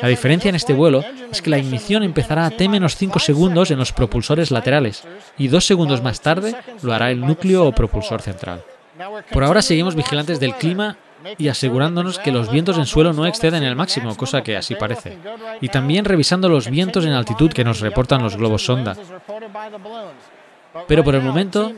La 0.00 0.08
diferencia 0.08 0.48
en 0.48 0.54
este 0.54 0.72
vuelo 0.72 1.04
es 1.30 1.42
que 1.42 1.50
la 1.50 1.58
ignición 1.58 2.02
empezará 2.02 2.46
a 2.46 2.50
T-5 2.50 3.18
segundos 3.18 3.70
en 3.70 3.78
los 3.78 3.92
propulsores 3.92 4.50
laterales 4.50 5.04
y 5.36 5.48
dos 5.48 5.66
segundos 5.66 6.02
más 6.02 6.20
tarde 6.20 6.54
lo 6.82 6.92
hará 6.92 7.10
el 7.10 7.20
núcleo 7.20 7.66
o 7.66 7.72
propulsor 7.72 8.22
central. 8.22 8.62
Por 9.32 9.44
ahora 9.44 9.62
seguimos 9.62 9.94
vigilantes 9.94 10.40
del 10.40 10.54
clima 10.54 10.96
y 11.36 11.48
asegurándonos 11.48 12.18
que 12.18 12.32
los 12.32 12.50
vientos 12.50 12.78
en 12.78 12.86
suelo 12.86 13.12
no 13.12 13.26
exceden 13.26 13.62
el 13.62 13.76
máximo, 13.76 14.16
cosa 14.16 14.42
que 14.42 14.56
así 14.56 14.74
parece. 14.74 15.18
Y 15.60 15.68
también 15.68 16.04
revisando 16.04 16.48
los 16.48 16.70
vientos 16.70 17.04
en 17.04 17.12
altitud 17.12 17.52
que 17.52 17.64
nos 17.64 17.80
reportan 17.80 18.22
los 18.22 18.36
globos 18.36 18.64
sonda. 18.64 18.96
Pero 20.86 21.02
por 21.02 21.14
el 21.14 21.22
momento, 21.22 21.72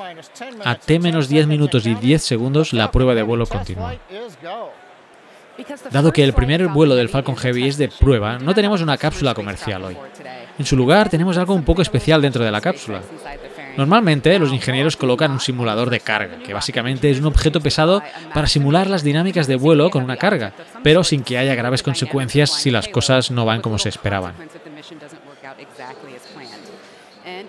a 0.64 0.74
T-10 0.74 1.46
minutos 1.46 1.86
y 1.86 1.94
10 1.94 2.22
segundos, 2.22 2.72
la 2.72 2.90
prueba 2.90 3.14
de 3.14 3.22
vuelo 3.22 3.46
continúa. 3.46 3.94
Dado 5.90 6.12
que 6.12 6.24
el 6.24 6.32
primer 6.32 6.66
vuelo 6.68 6.94
del 6.94 7.08
Falcon 7.08 7.36
Heavy 7.36 7.68
es 7.68 7.76
de 7.76 7.88
prueba, 7.88 8.38
no 8.38 8.54
tenemos 8.54 8.80
una 8.80 8.96
cápsula 8.96 9.34
comercial 9.34 9.84
hoy. 9.84 9.96
En 10.58 10.64
su 10.64 10.76
lugar, 10.76 11.08
tenemos 11.08 11.36
algo 11.38 11.54
un 11.54 11.64
poco 11.64 11.82
especial 11.82 12.22
dentro 12.22 12.44
de 12.44 12.50
la 12.50 12.60
cápsula. 12.60 13.02
Normalmente 13.76 14.38
los 14.38 14.52
ingenieros 14.52 14.96
colocan 14.96 15.30
un 15.30 15.40
simulador 15.40 15.90
de 15.90 16.00
carga, 16.00 16.38
que 16.38 16.54
básicamente 16.54 17.10
es 17.10 17.18
un 17.20 17.26
objeto 17.26 17.60
pesado 17.60 18.02
para 18.34 18.46
simular 18.46 18.88
las 18.88 19.02
dinámicas 19.02 19.46
de 19.46 19.56
vuelo 19.56 19.90
con 19.90 20.04
una 20.04 20.16
carga, 20.16 20.52
pero 20.82 21.04
sin 21.04 21.22
que 21.22 21.38
haya 21.38 21.54
graves 21.54 21.82
consecuencias 21.82 22.50
si 22.50 22.70
las 22.70 22.88
cosas 22.88 23.30
no 23.30 23.44
van 23.44 23.62
como 23.62 23.78
se 23.78 23.88
esperaban. 23.88 24.34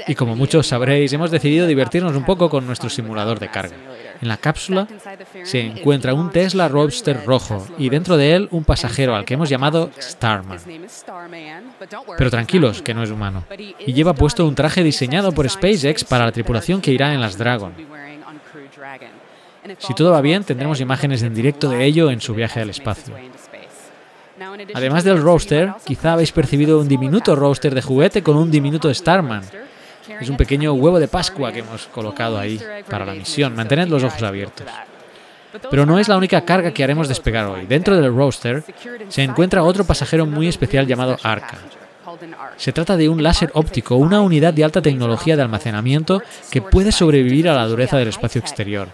Y 0.08 0.16
como 0.16 0.36
muchos 0.36 0.68
sabréis, 0.68 1.14
hemos 1.14 1.32
decidido 1.32 1.68
divertirnos 1.68 2.16
un 2.16 2.26
poco 2.26 2.50
con 2.50 2.66
nuestro 2.66 2.90
simulador 2.90 3.40
de 3.40 3.50
carga. 3.50 3.76
En 4.22 4.28
la 4.28 4.38
cápsula 4.38 4.88
se 5.44 5.62
encuentra 5.62 6.14
un 6.14 6.30
Tesla 6.30 6.68
Roadster 6.68 7.26
rojo 7.26 7.66
y 7.78 7.90
dentro 7.90 8.18
de 8.18 8.36
él 8.36 8.48
un 8.52 8.64
pasajero 8.64 9.16
al 9.16 9.26
que 9.26 9.34
hemos 9.34 9.50
llamado 9.50 9.90
Starman. 10.00 10.60
Pero 12.18 12.30
tranquilos, 12.30 12.82
que 12.82 12.94
no 12.94 13.02
es 13.02 13.10
humano. 13.10 13.44
Y 13.80 13.94
lleva 13.94 14.14
puesto 14.14 14.48
un 14.48 14.54
traje 14.54 14.84
diseñado 14.84 15.32
por 15.32 15.50
SpaceX 15.50 16.04
para 16.04 16.26
la 16.26 16.32
tripulación 16.32 16.82
que 16.82 16.92
irá 16.92 17.14
en 17.14 17.22
las 17.22 17.38
Dragon. 17.38 17.74
Si 19.80 19.94
todo 19.96 20.12
va 20.12 20.22
bien, 20.22 20.44
tendremos 20.44 20.80
imágenes 20.80 21.24
en 21.24 21.34
directo 21.34 21.70
de 21.70 21.84
ello 21.84 22.12
en 22.12 22.22
su 22.22 22.34
viaje 22.36 22.62
al 22.62 22.70
espacio. 22.70 23.16
Además 24.74 25.04
del 25.04 25.22
roadster, 25.22 25.74
quizá 25.86 26.14
habéis 26.14 26.32
percibido 26.32 26.80
un 26.80 26.88
diminuto 26.88 27.36
roadster 27.36 27.74
de 27.74 27.82
juguete 27.82 28.24
con 28.24 28.38
un 28.38 28.52
diminuto 28.52 28.94
Starman. 28.94 29.44
Es 30.20 30.30
un 30.30 30.38
pequeño 30.38 30.74
huevo 30.74 31.00
de 31.00 31.08
Pascua 31.08 31.52
que 31.52 31.60
hemos 31.60 31.88
colocado 31.88 32.38
ahí 32.38 32.60
para 32.90 33.06
la 33.06 33.14
misión. 33.14 33.56
Mantened 33.56 33.88
los 33.88 34.04
ojos 34.04 34.22
abiertos. 34.24 34.68
Pero 35.70 35.86
no 35.86 36.00
es 36.00 36.08
la 36.08 36.18
única 36.18 36.42
carga 36.46 36.72
que 36.72 36.84
haremos 36.84 37.08
despegar 37.08 37.46
hoy. 37.48 37.66
Dentro 37.66 38.00
del 38.00 38.16
roadster 38.16 38.64
se 39.10 39.24
encuentra 39.24 39.64
otro 39.64 39.84
pasajero 39.84 40.26
muy 40.26 40.48
especial 40.48 40.88
llamado 40.88 41.18
Arca. 41.24 41.58
Se 42.58 42.72
trata 42.72 42.98
de 42.98 43.10
un 43.10 43.24
láser 43.24 43.52
óptico, 43.54 43.96
una 43.96 44.22
unidad 44.22 44.54
de 44.54 44.64
alta 44.64 44.82
tecnología 44.82 45.36
de 45.36 45.44
almacenamiento 45.44 46.22
que 46.50 46.62
puede 46.62 46.92
sobrevivir 46.92 47.48
a 47.48 47.56
la 47.56 47.66
dureza 47.66 47.98
del 47.98 48.10
espacio 48.10 48.40
exterior. 48.40 48.90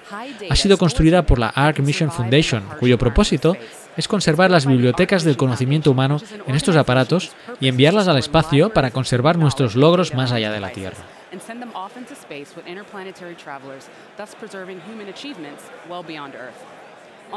Ha 0.50 0.56
sido 0.56 0.78
construida 0.78 1.24
por 1.24 1.40
la 1.40 1.50
Arc 1.50 1.80
Mission 1.80 2.12
Foundation, 2.12 2.64
cuyo 2.80 2.98
propósito 2.98 3.56
es 3.98 4.08
conservar 4.08 4.51
las 4.51 4.66
bibliotecas 4.66 5.24
del 5.24 5.36
conocimiento 5.36 5.92
humano 5.92 6.22
en 6.46 6.56
estos 6.56 6.75
aparatos 6.75 7.32
y 7.60 7.68
enviarlas 7.68 8.08
al 8.08 8.18
espacio 8.18 8.72
para 8.72 8.92
conservar 8.92 9.38
nuestros 9.38 9.75
logros 9.75 10.13
más 10.13 10.32
allá 10.32 10.51
de 10.51 10.60
la 10.60 10.70
Tierra. 10.70 10.98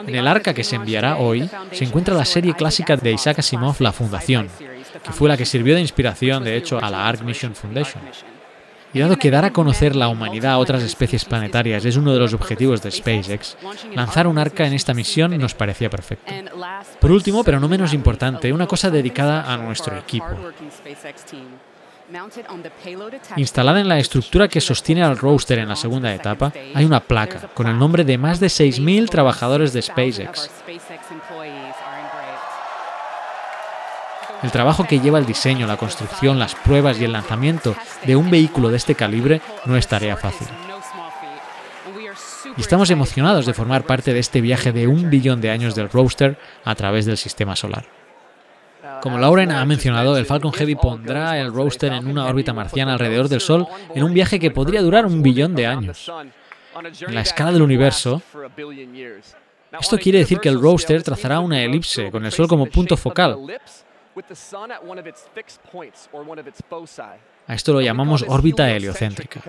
En 0.06 0.14
el 0.14 0.28
arca 0.28 0.54
que 0.54 0.62
se 0.62 0.76
enviará 0.76 1.16
hoy 1.16 1.50
se 1.72 1.84
encuentra 1.84 2.14
la 2.14 2.24
serie 2.24 2.54
clásica 2.54 2.96
de 2.96 3.12
Isaac 3.12 3.40
Asimov, 3.40 3.80
La 3.80 3.92
Fundación, 3.92 4.48
que 5.02 5.12
fue 5.12 5.28
la 5.28 5.36
que 5.36 5.46
sirvió 5.46 5.74
de 5.74 5.80
inspiración, 5.80 6.44
de 6.44 6.56
hecho, 6.56 6.78
a 6.78 6.90
la 6.90 7.08
Arc 7.08 7.22
Mission 7.22 7.54
Foundation. 7.54 8.02
Y 8.92 8.98
dado 9.00 9.16
que 9.16 9.30
dar 9.30 9.44
a 9.44 9.52
conocer 9.52 9.94
la 9.96 10.08
humanidad 10.08 10.52
a 10.52 10.58
otras 10.58 10.82
especies 10.82 11.24
planetarias 11.24 11.84
es 11.84 11.96
uno 11.96 12.12
de 12.12 12.18
los 12.18 12.34
objetivos 12.34 12.82
de 12.82 12.90
SpaceX, 12.90 13.56
lanzar 13.94 14.26
un 14.26 14.38
arca 14.38 14.66
en 14.66 14.72
esta 14.72 14.94
misión 14.94 15.32
nos 15.40 15.54
parecía 15.54 15.90
perfecto. 15.90 16.32
Por 17.00 17.10
último, 17.10 17.42
pero 17.42 17.58
no 17.58 17.68
menos 17.68 17.92
importante, 17.92 18.52
una 18.52 18.66
cosa 18.66 18.90
dedicada 18.90 19.52
a 19.52 19.56
nuestro 19.56 19.96
equipo. 19.96 20.26
Instalada 23.36 23.80
en 23.80 23.88
la 23.88 23.98
estructura 23.98 24.48
que 24.48 24.60
sostiene 24.60 25.02
al 25.02 25.16
roadster 25.16 25.60
en 25.60 25.68
la 25.68 25.76
segunda 25.76 26.12
etapa, 26.12 26.52
hay 26.74 26.84
una 26.84 27.00
placa 27.00 27.48
con 27.54 27.68
el 27.68 27.78
nombre 27.78 28.04
de 28.04 28.18
más 28.18 28.40
de 28.40 28.48
6.000 28.48 29.08
trabajadores 29.08 29.72
de 29.72 29.82
SpaceX. 29.82 30.50
El 34.42 34.50
trabajo 34.50 34.84
que 34.84 35.00
lleva 35.00 35.18
el 35.18 35.26
diseño, 35.26 35.66
la 35.66 35.76
construcción, 35.76 36.38
las 36.38 36.54
pruebas 36.54 37.00
y 37.00 37.04
el 37.04 37.12
lanzamiento 37.12 37.74
de 38.06 38.16
un 38.16 38.30
vehículo 38.30 38.70
de 38.70 38.76
este 38.78 38.94
calibre 38.94 39.40
no 39.66 39.76
es 39.76 39.86
tarea 39.86 40.16
fácil. 40.16 40.48
Y 42.56 42.60
estamos 42.60 42.90
emocionados 42.90 43.46
de 43.46 43.54
formar 43.54 43.84
parte 43.84 44.12
de 44.12 44.18
este 44.18 44.40
viaje 44.40 44.72
de 44.72 44.86
un 44.86 45.10
billón 45.10 45.40
de 45.40 45.50
años 45.50 45.74
del 45.74 45.90
roadster 45.90 46.38
a 46.64 46.74
través 46.74 47.06
del 47.06 47.16
sistema 47.16 47.54
solar. 47.54 47.84
Como 49.02 49.18
Lauren 49.18 49.52
ha 49.52 49.64
mencionado, 49.64 50.16
el 50.16 50.26
Falcon 50.26 50.52
Heavy 50.52 50.74
pondrá 50.74 51.38
el 51.38 51.52
roadster 51.52 51.92
en 51.92 52.06
una 52.06 52.26
órbita 52.26 52.52
marciana 52.52 52.94
alrededor 52.94 53.28
del 53.28 53.40
Sol 53.40 53.66
en 53.94 54.04
un 54.04 54.12
viaje 54.12 54.38
que 54.38 54.50
podría 54.50 54.82
durar 54.82 55.06
un 55.06 55.22
billón 55.22 55.54
de 55.54 55.66
años. 55.66 56.10
En 57.00 57.14
la 57.14 57.20
escala 57.20 57.52
del 57.52 57.62
universo, 57.62 58.22
esto 59.80 59.98
quiere 59.98 60.18
decir 60.18 60.38
que 60.38 60.48
el 60.48 60.60
roadster 60.60 61.02
trazará 61.02 61.40
una 61.40 61.62
elipse 61.62 62.10
con 62.10 62.24
el 62.24 62.32
Sol 62.32 62.48
como 62.48 62.66
punto 62.66 62.96
focal. 62.96 63.38
A 67.46 67.54
esto 67.54 67.72
lo 67.72 67.80
llamamos 67.80 68.24
órbita 68.28 68.70
heliocéntrica. 68.70 69.42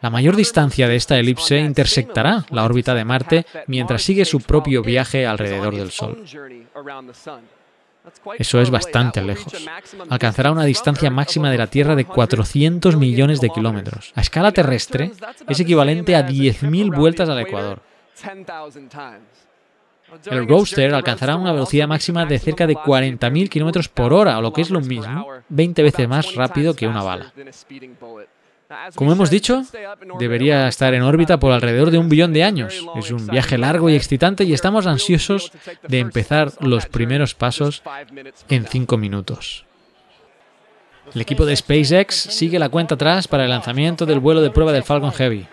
La 0.00 0.08
mayor 0.08 0.34
distancia 0.34 0.88
de 0.88 0.96
esta 0.96 1.18
elipse 1.18 1.58
intersectará 1.58 2.46
la 2.50 2.64
órbita 2.64 2.94
de 2.94 3.04
Marte 3.04 3.46
mientras 3.66 4.02
sigue 4.02 4.24
su 4.24 4.40
propio 4.40 4.82
viaje 4.82 5.26
alrededor 5.26 5.76
del 5.76 5.90
Sol. 5.90 6.24
Eso 8.38 8.60
es 8.60 8.70
bastante 8.70 9.20
lejos. 9.20 9.52
Alcanzará 10.08 10.52
una 10.52 10.64
distancia 10.64 11.10
máxima 11.10 11.50
de 11.50 11.58
la 11.58 11.66
Tierra 11.66 11.94
de 11.94 12.06
400 12.06 12.96
millones 12.96 13.40
de 13.42 13.50
kilómetros. 13.50 14.12
A 14.14 14.22
escala 14.22 14.52
terrestre 14.52 15.12
es 15.46 15.60
equivalente 15.60 16.16
a 16.16 16.26
10.000 16.26 16.96
vueltas 16.96 17.28
al 17.28 17.40
Ecuador. 17.40 17.82
El 20.26 20.48
Roadster 20.48 20.94
alcanzará 20.94 21.36
una 21.36 21.52
velocidad 21.52 21.88
máxima 21.88 22.26
de 22.26 22.38
cerca 22.38 22.66
de 22.66 22.74
40.000 22.74 23.48
km 23.48 23.88
por 23.88 24.12
hora, 24.12 24.38
o 24.38 24.42
lo 24.42 24.52
que 24.52 24.62
es 24.62 24.70
lo 24.70 24.80
mismo, 24.80 25.26
20 25.48 25.82
veces 25.82 26.08
más 26.08 26.34
rápido 26.34 26.74
que 26.74 26.86
una 26.86 27.02
bala. 27.02 27.32
Como 28.94 29.12
hemos 29.12 29.30
dicho, 29.30 29.64
debería 30.18 30.68
estar 30.68 30.94
en 30.94 31.02
órbita 31.02 31.40
por 31.40 31.52
alrededor 31.52 31.90
de 31.90 31.98
un 31.98 32.08
billón 32.08 32.32
de 32.32 32.44
años. 32.44 32.86
Es 32.96 33.10
un 33.10 33.26
viaje 33.26 33.58
largo 33.58 33.90
y 33.90 33.96
excitante 33.96 34.44
y 34.44 34.52
estamos 34.52 34.86
ansiosos 34.86 35.52
de 35.88 35.98
empezar 35.98 36.52
los 36.60 36.86
primeros 36.86 37.34
pasos 37.34 37.82
en 38.48 38.66
cinco 38.66 38.96
minutos. 38.96 39.66
El 41.12 41.20
equipo 41.20 41.44
de 41.44 41.56
SpaceX 41.56 42.14
sigue 42.14 42.60
la 42.60 42.68
cuenta 42.68 42.94
atrás 42.94 43.26
para 43.26 43.42
el 43.42 43.50
lanzamiento 43.50 44.06
del 44.06 44.20
vuelo 44.20 44.40
de 44.40 44.50
prueba 44.50 44.72
del 44.72 44.84
Falcon 44.84 45.10
Heavy. 45.12 45.48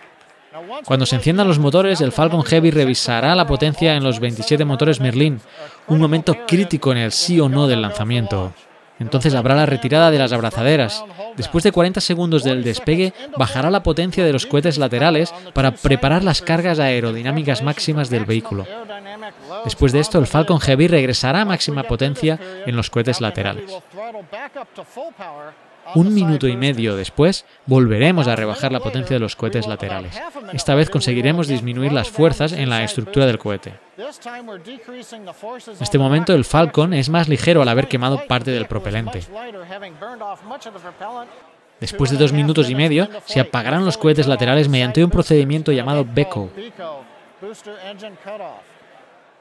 Cuando 0.85 1.05
se 1.05 1.15
enciendan 1.15 1.47
los 1.47 1.59
motores, 1.59 2.01
el 2.01 2.11
Falcon 2.11 2.43
Heavy 2.43 2.71
revisará 2.71 3.35
la 3.35 3.47
potencia 3.47 3.95
en 3.95 4.03
los 4.03 4.19
27 4.19 4.65
motores 4.65 4.99
Merlin, 4.99 5.39
un 5.87 5.99
momento 5.99 6.35
crítico 6.47 6.91
en 6.91 6.99
el 6.99 7.11
sí 7.11 7.39
o 7.39 7.49
no 7.49 7.67
del 7.67 7.81
lanzamiento. 7.81 8.53
Entonces 8.99 9.35
habrá 9.35 9.55
la 9.55 9.65
retirada 9.65 10.09
de 10.09 10.17
las 10.17 10.33
abrazaderas. 10.33 11.03
Después 11.35 11.63
de 11.63 11.71
40 11.71 12.01
segundos 12.01 12.43
del 12.43 12.63
despegue, 12.63 13.13
bajará 13.37 13.69
la 13.69 13.83
potencia 13.83 14.25
de 14.25 14.33
los 14.33 14.45
cohetes 14.45 14.77
laterales 14.77 15.33
para 15.53 15.71
preparar 15.71 16.23
las 16.23 16.41
cargas 16.41 16.79
aerodinámicas 16.79 17.61
máximas 17.61 18.09
del 18.09 18.25
vehículo. 18.25 18.65
Después 19.63 19.91
de 19.91 19.99
esto, 19.99 20.17
el 20.19 20.27
Falcon 20.27 20.59
Heavy 20.59 20.87
regresará 20.87 21.41
a 21.41 21.45
máxima 21.45 21.83
potencia 21.83 22.39
en 22.65 22.75
los 22.75 22.89
cohetes 22.89 23.21
laterales. 23.21 23.71
Un 25.95 26.13
minuto 26.13 26.47
y 26.47 26.57
medio 26.57 26.95
después, 26.95 27.45
volveremos 27.65 28.27
a 28.27 28.35
rebajar 28.35 28.71
la 28.71 28.79
potencia 28.79 29.15
de 29.15 29.19
los 29.19 29.35
cohetes 29.35 29.67
laterales. 29.67 30.19
Esta 30.53 30.75
vez 30.75 30.89
conseguiremos 30.89 31.47
disminuir 31.47 31.93
las 31.93 32.09
fuerzas 32.09 32.51
en 32.51 32.69
la 32.69 32.83
estructura 32.83 33.25
del 33.25 33.37
cohete. 33.37 33.73
En 33.97 34.05
este 35.79 35.97
momento, 35.97 36.33
el 36.33 36.45
Falcon 36.45 36.93
es 36.93 37.09
más 37.09 37.27
ligero 37.27 37.61
al 37.61 37.69
haber 37.69 37.87
quemado 37.87 38.25
parte 38.27 38.51
del 38.51 38.67
propelente. 38.67 39.21
Después 41.79 42.11
de 42.11 42.17
dos 42.17 42.33
minutos 42.33 42.69
y 42.69 42.75
medio, 42.75 43.07
se 43.25 43.39
apagarán 43.39 43.85
los 43.85 43.97
cohetes 43.97 44.27
laterales 44.27 44.67
mediante 44.67 45.03
un 45.03 45.11
procedimiento 45.11 45.71
llamado 45.71 46.05
BECO. 46.05 46.49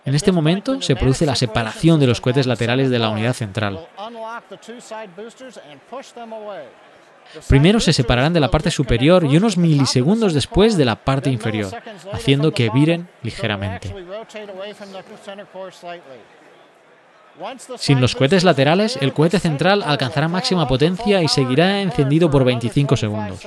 En 0.06 0.14
este 0.14 0.30
momento 0.30 0.80
se 0.80 0.94
produce 0.94 1.26
la 1.26 1.34
separación 1.34 1.98
de 1.98 2.06
los 2.06 2.20
cohetes 2.20 2.46
laterales 2.46 2.90
de 2.90 2.98
la 2.98 3.10
unidad 3.10 3.34
central. 3.34 3.86
Primero 7.48 7.80
se 7.80 7.92
separarán 7.92 8.32
de 8.32 8.38
la 8.38 8.50
parte 8.50 8.70
superior 8.70 9.25
y 9.25 9.36
unos 9.36 9.56
milisegundos 9.56 10.32
después 10.32 10.76
de 10.76 10.84
la 10.84 10.94
parte 10.94 11.28
inferior, 11.28 11.72
haciendo 12.12 12.52
que 12.52 12.70
viren 12.70 13.08
ligeramente. 13.22 13.92
Sin 17.76 18.00
los 18.00 18.14
cohetes 18.14 18.44
laterales, 18.44 18.96
el 19.00 19.12
cohete 19.12 19.40
central 19.40 19.82
alcanzará 19.84 20.28
máxima 20.28 20.68
potencia 20.68 21.20
y 21.20 21.28
seguirá 21.28 21.80
encendido 21.80 22.30
por 22.30 22.44
25 22.44 22.96
segundos. 22.96 23.40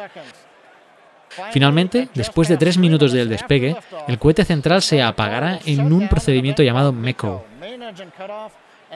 Finalmente, 1.51 2.09
después 2.13 2.47
de 2.47 2.57
tres 2.57 2.77
minutos 2.77 3.11
del 3.11 3.29
despegue, 3.29 3.75
el 4.07 4.19
cohete 4.19 4.45
central 4.45 4.81
se 4.81 5.01
apagará 5.01 5.59
en 5.65 5.91
un 5.91 6.07
procedimiento 6.07 6.63
llamado 6.63 6.91
MECO 6.91 7.45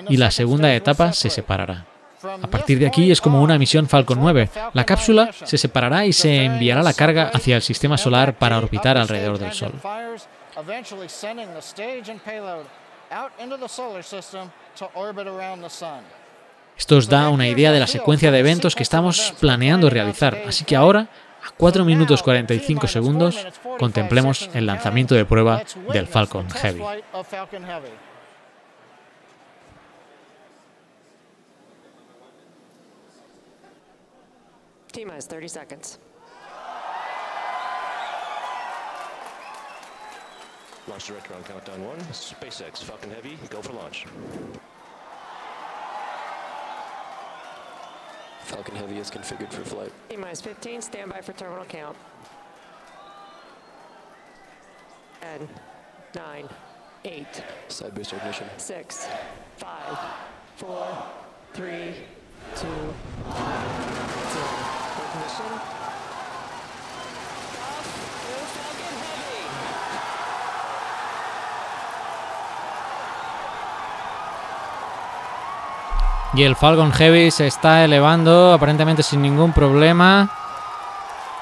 y 0.10 0.18
la 0.18 0.32
segunda 0.32 0.74
etapa 0.74 1.14
se 1.14 1.30
separará. 1.30 1.86
A 2.24 2.48
partir 2.48 2.80
de 2.80 2.88
aquí 2.88 3.12
es 3.12 3.20
como 3.20 3.42
una 3.42 3.58
misión 3.58 3.88
Falcon 3.88 4.20
9. 4.20 4.50
La 4.74 4.86
cápsula 4.86 5.32
se 5.34 5.58
separará 5.58 6.06
y 6.06 6.14
se 6.14 6.46
enviará 6.46 6.82
la 6.82 6.94
carga 6.94 7.30
hacia 7.34 7.58
el 7.58 7.62
sistema 7.62 7.98
solar 7.98 8.36
para 8.36 8.58
orbitar 8.58 8.98
alrededor 8.98 9.40
del 9.40 9.52
Sol. 9.52 9.74
Esto 16.78 16.98
os 16.98 17.08
da 17.08 17.30
una 17.30 17.48
idea 17.48 17.72
de 17.72 17.80
la 17.80 17.88
secuencia 17.88 18.32
de 18.32 18.40
eventos 18.40 18.76
que 18.76 18.84
estamos 18.84 19.34
planeando 19.40 19.90
realizar, 19.90 20.42
así 20.48 20.66
que 20.66 20.76
ahora 20.76 21.08
a 21.46 21.52
4 21.52 21.86
minutos 21.86 22.24
45 22.24 22.88
segundos, 22.88 23.48
contemplemos 23.80 24.50
el 24.54 24.66
lanzamiento 24.66 25.16
de 25.16 25.26
prueba 25.26 25.64
del 25.92 26.08
Falcon 26.08 26.50
Heavy. 26.50 26.82
T-minus 34.92 35.28
30 35.28 35.50
seconds. 35.50 36.00
Launch 40.88 41.08
director 41.08 41.34
on 41.34 41.44
countdown 41.44 41.82
one. 41.82 41.98
SpaceX 42.12 42.84
Falcon 42.84 43.10
Heavy, 43.10 43.38
go 43.50 43.62
for 43.62 43.74
launch. 43.74 44.06
Falcon 48.64 48.80
Heavy 48.80 48.98
is 48.98 49.12
configured 49.12 49.52
for 49.52 49.62
flight. 49.66 49.92
Minus 50.18 50.40
15, 50.40 50.82
standby 50.82 51.20
for 51.20 51.34
terminal 51.34 51.66
count. 51.66 51.98
10, 55.20 55.50
9, 56.16 56.50
8. 57.04 57.44
Side 57.68 57.94
booster 57.94 58.16
ignition. 58.16 58.48
6, 58.56 59.08
5, 59.58 59.98
4, 60.56 61.04
3, 61.54 61.68
2, 62.56 62.68
1, 62.68 62.68
0. 65.76 65.83
Y 76.36 76.44
el 76.44 76.56
Falcon 76.56 76.92
Heavy 76.92 77.30
se 77.30 77.46
está 77.46 77.84
elevando 77.86 78.54
aparentemente 78.54 79.04
sin 79.04 79.22
ningún 79.22 79.54
problema. 79.54 80.30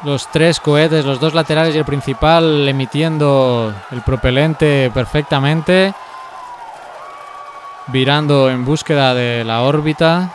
Los 0.03 0.27
tres 0.27 0.59
cohetes, 0.59 1.05
los 1.05 1.19
dos 1.19 1.33
laterales 1.33 1.73
y 1.73 1.77
el 1.77 1.85
principal 1.85 2.67
emitiendo 2.67 3.73
el 3.91 4.01
propelente 4.01 4.91
perfectamente. 4.93 5.93
Virando 7.87 8.49
en 8.49 8.65
búsqueda 8.65 9.13
de 9.13 9.45
la 9.45 9.61
órbita. 9.61 10.29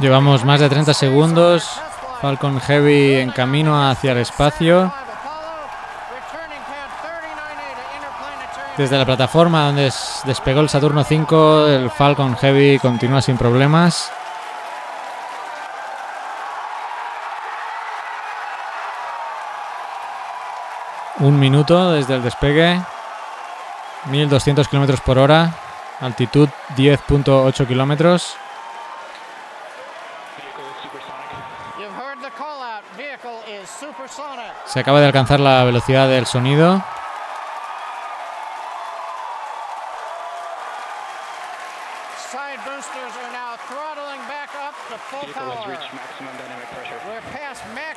Llevamos 0.00 0.44
más 0.44 0.60
de 0.60 0.68
30 0.68 0.94
segundos. 0.94 1.80
Falcon 2.20 2.60
Heavy 2.60 3.14
en 3.14 3.30
camino 3.30 3.88
hacia 3.88 4.12
el 4.12 4.18
espacio. 4.18 4.92
Desde 8.76 8.96
la 8.96 9.04
plataforma 9.04 9.66
donde 9.66 9.92
despegó 10.24 10.60
el 10.60 10.68
Saturno 10.68 11.02
5, 11.02 11.66
el 11.66 11.90
Falcon 11.90 12.36
Heavy 12.36 12.78
continúa 12.78 13.20
sin 13.22 13.36
problemas. 13.36 14.10
Un 21.20 21.38
minuto 21.38 21.90
desde 21.90 22.14
el 22.14 22.22
despegue. 22.22 22.80
1200 24.06 24.68
kilómetros 24.68 25.00
por 25.00 25.18
hora. 25.18 25.52
Altitud 26.00 26.48
10.8 26.76 27.66
kilómetros. 27.66 28.36
Se 34.68 34.80
acaba 34.80 35.00
de 35.00 35.06
alcanzar 35.06 35.40
la 35.40 35.64
velocidad 35.64 36.08
del 36.08 36.26
sonido. 36.26 36.82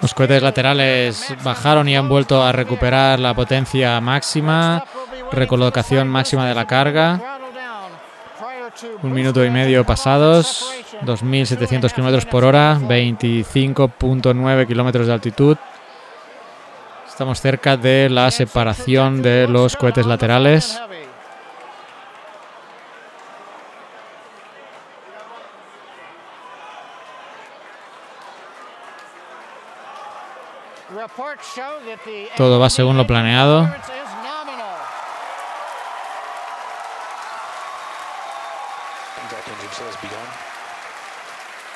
Los 0.02 0.14
cohetes 0.14 0.42
laterales 0.42 1.36
bajaron 1.44 1.90
y 1.90 1.96
han 1.96 2.08
vuelto 2.08 2.42
a 2.42 2.54
recuperar 2.54 3.20
la 3.20 3.34
potencia 3.34 4.00
máxima, 4.00 4.86
recolocación 5.32 6.08
máxima 6.08 6.48
de 6.48 6.56
la 6.56 6.66
carga. 6.66 7.20
Un 9.04 9.12
minuto 9.12 9.44
y 9.44 9.50
medio 9.50 9.86
pasados, 9.86 10.74
2.700 11.02 11.92
kilómetros 11.92 12.26
por 12.26 12.46
hora, 12.46 12.80
25.9 12.80 14.68
kilómetros 14.68 15.08
de 15.08 15.14
altitud. 15.14 15.58
Estamos 17.22 17.40
cerca 17.40 17.78
de 17.78 18.10
la 18.10 18.32
separación 18.32 19.22
de 19.22 19.48
los 19.48 19.78
cohetes 19.78 20.08
laterales. 20.08 20.82
Todo 32.36 32.60
va 32.60 32.72
según 32.72 32.98
lo 32.98 33.06
planeado. 33.06 33.72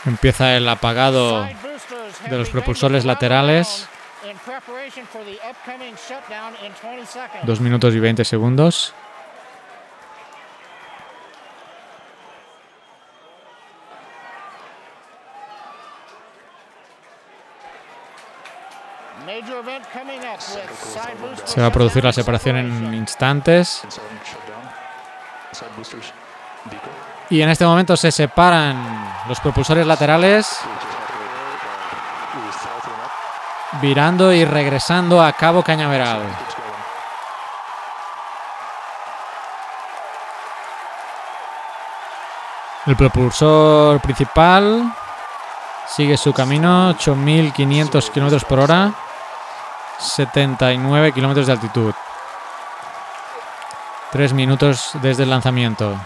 Empieza 0.08 0.58
el 0.58 0.68
apagado 0.68 1.44
de 1.44 2.36
los 2.36 2.50
propulsores 2.50 3.06
laterales. 3.06 3.88
Dos 7.44 7.60
minutos 7.60 7.94
y 7.94 8.00
20 8.00 8.24
segundos. 8.24 8.94
Se 21.46 21.62
va 21.62 21.68
a 21.68 21.72
producir 21.72 22.04
la 22.04 22.14
separación 22.14 22.58
en 22.58 22.94
instantes. 22.94 23.82
Y 27.30 27.42
en 27.42 27.50
este 27.50 27.66
momento 27.66 27.98
se 27.98 28.12
separan 28.12 29.14
los 29.28 29.40
propulsores 29.40 29.86
laterales, 29.88 30.60
virando 33.82 34.34
y 34.34 34.46
regresando 34.46 35.22
a 35.22 35.32
Cabo 35.34 35.64
Cañaveral. 35.64 36.22
El 42.86 42.96
propulsor 42.96 44.00
principal 44.00 44.94
sigue 45.88 46.18
su 46.18 46.32
camino, 46.34 46.94
8.500 46.94 48.12
km 48.12 48.44
por 48.46 48.60
hora, 48.60 48.94
79 49.98 51.12
kilómetros 51.12 51.48
de 51.48 51.54
altitud. 51.54 51.94
Tres 54.12 54.34
minutos 54.34 54.92
desde 55.02 55.24
el 55.24 55.30
lanzamiento. 55.30 55.98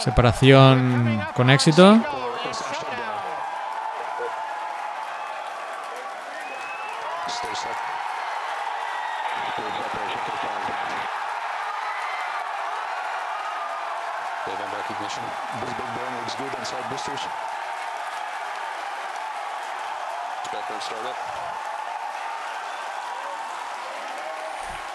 Separación 0.00 1.24
con 1.34 1.48
éxito. 1.48 2.00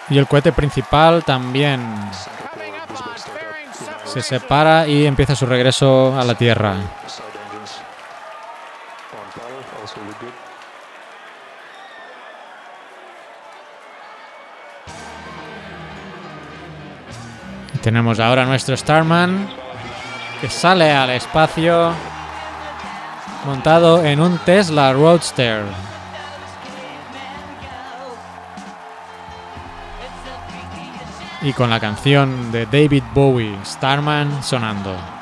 Y 0.08 0.18
el 0.18 0.26
cohete 0.26 0.52
principal 0.52 1.24
también 1.24 1.82
se 4.04 4.20
separa 4.20 4.86
y 4.86 5.06
empieza 5.06 5.34
su 5.34 5.46
regreso 5.46 6.18
a 6.18 6.24
la 6.24 6.34
Tierra. 6.34 6.76
tenemos 17.82 18.20
ahora 18.20 18.44
nuestro 18.44 18.76
Starman 18.76 19.48
que 20.40 20.48
sale 20.48 20.92
al 20.92 21.10
espacio 21.10 21.92
montado 23.44 24.04
en 24.04 24.20
un 24.20 24.38
Tesla 24.38 24.92
Roadster. 24.92 25.64
Y 31.42 31.52
con 31.52 31.70
la 31.70 31.80
canción 31.80 32.52
de 32.52 32.66
David 32.66 33.02
Bowie, 33.14 33.56
Starman, 33.64 34.42
sonando. 34.42 35.21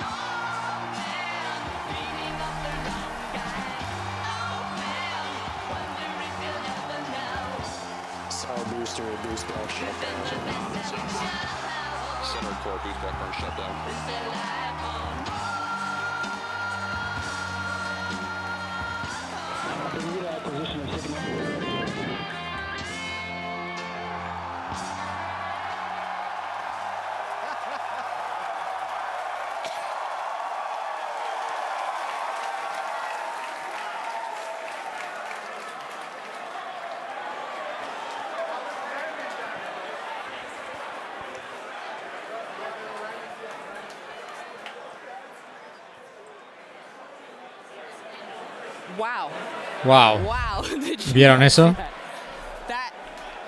Wow. 49.84 50.18
¿Vieron 51.14 51.42
eso? 51.42 51.74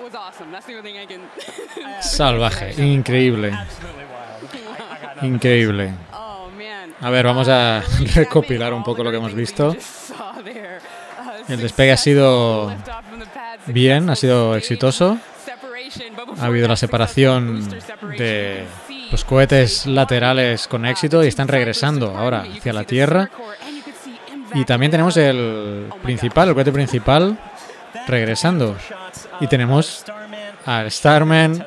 Salvaje, 2.01 2.73
increíble. 2.83 3.57
Increíble. 5.21 5.93
Oh, 6.13 6.47
a 7.01 7.09
ver, 7.09 7.25
vamos 7.25 7.47
a 7.49 7.81
recopilar 8.15 8.73
un 8.73 8.83
poco 8.83 9.03
lo 9.03 9.11
que 9.11 9.17
hemos 9.17 9.33
visto. 9.33 9.75
El 11.47 11.59
despegue 11.59 11.91
ha 11.91 11.97
sido 11.97 12.73
bien, 13.67 14.09
ha 14.09 14.15
sido 14.15 14.55
exitoso. 14.55 15.17
Ha 16.39 16.45
habido 16.45 16.67
la 16.67 16.75
separación 16.75 17.67
de 18.17 18.65
los 19.11 19.25
cohetes 19.25 19.85
laterales 19.85 20.67
con 20.67 20.85
éxito 20.85 21.23
y 21.23 21.27
están 21.27 21.47
regresando 21.47 22.17
ahora 22.17 22.45
hacia 22.57 22.73
la 22.73 22.83
Tierra. 22.83 23.29
Y 24.55 24.65
también 24.65 24.91
tenemos 24.91 25.17
el 25.17 25.89
principal, 26.01 26.49
el 26.49 26.53
cohete 26.53 26.71
principal, 26.71 27.37
regresando. 28.07 28.75
Y 29.39 29.47
tenemos 29.47 30.05
al 30.65 30.91
Starman 30.91 31.65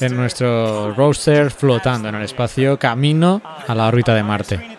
en 0.00 0.16
nuestro 0.16 0.94
roadster 0.94 1.50
flotando 1.50 2.08
en 2.08 2.14
el 2.14 2.22
espacio, 2.22 2.78
camino 2.78 3.40
a 3.66 3.74
la 3.74 3.86
órbita 3.86 4.14
de 4.14 4.22
Marte. 4.22 4.78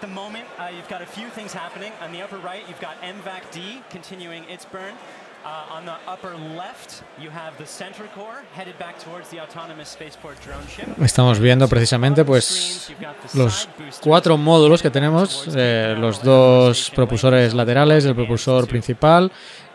Estamos 11.02 11.40
viendo 11.40 11.68
precisamente 11.68 12.24
pues 12.24 12.94
los 13.34 13.68
cuatro 14.02 14.38
módulos 14.38 14.82
que 14.82 14.90
tenemos, 14.90 15.48
eh, 15.56 15.96
los 15.98 16.24
dos 16.24 16.92
propulsores 16.92 17.54
laterales, 17.54 18.06
el 18.06 18.16
propulsor 18.16 18.68
principal 18.68 19.32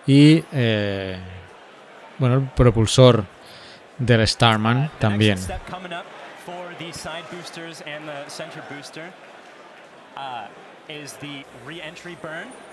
y 0.07 0.43
eh, 0.53 1.19
bueno 2.19 2.37
el 2.37 2.43
propulsor 2.49 3.25
del 3.99 4.27
Starman 4.27 4.91
también. 4.99 5.39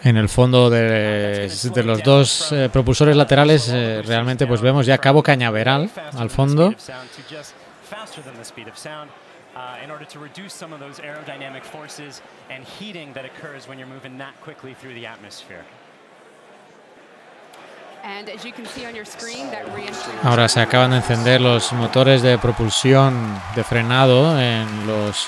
En 0.03 0.17
el 0.17 0.29
fondo 0.29 0.69
de, 0.69 1.49
los 1.83 2.03
dos 2.03 2.51
eh, 2.51 2.69
propulsores 2.71 3.15
laterales 3.15 3.69
eh, 3.69 4.01
realmente 4.05 4.47
pues 4.47 4.61
vemos 4.61 4.85
ya 4.85 4.97
cabo 4.97 5.21
cañaveral 5.21 5.89
al 6.17 6.29
fondo. 6.29 6.73
Ahora 20.23 20.47
se 20.47 20.61
acaban 20.61 20.91
de 20.91 20.97
encender 20.97 21.41
los 21.41 21.73
motores 21.73 22.21
de 22.21 22.37
propulsión 22.37 23.41
de 23.55 23.63
frenado 23.63 24.39
en 24.39 24.87
los 24.87 25.27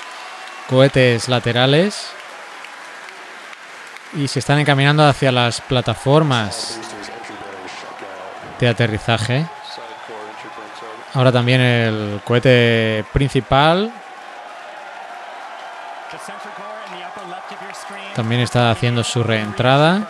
cohetes 0.68 1.28
laterales 1.28 2.12
y 4.14 4.28
se 4.28 4.38
están 4.38 4.58
encaminando 4.58 5.06
hacia 5.06 5.32
las 5.32 5.60
plataformas 5.60 6.78
de 8.58 8.68
aterrizaje. 8.68 9.46
Ahora 11.14 11.32
también 11.32 11.60
el 11.60 12.20
cohete 12.24 13.04
principal 13.12 13.92
también 18.14 18.40
está 18.40 18.72
haciendo 18.72 19.04
su 19.04 19.22
reentrada. 19.22 20.08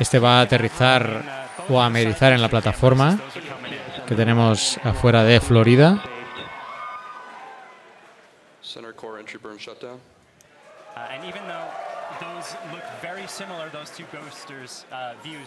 Este 0.00 0.18
va 0.18 0.38
a 0.38 0.42
aterrizar 0.42 1.22
o 1.68 1.80
a 1.80 1.86
amerizar 1.86 2.32
en 2.32 2.42
la 2.42 2.48
plataforma 2.48 3.16
que 4.06 4.16
tenemos 4.16 4.78
afuera 4.82 5.22
de 5.22 5.40
Florida. 5.40 6.02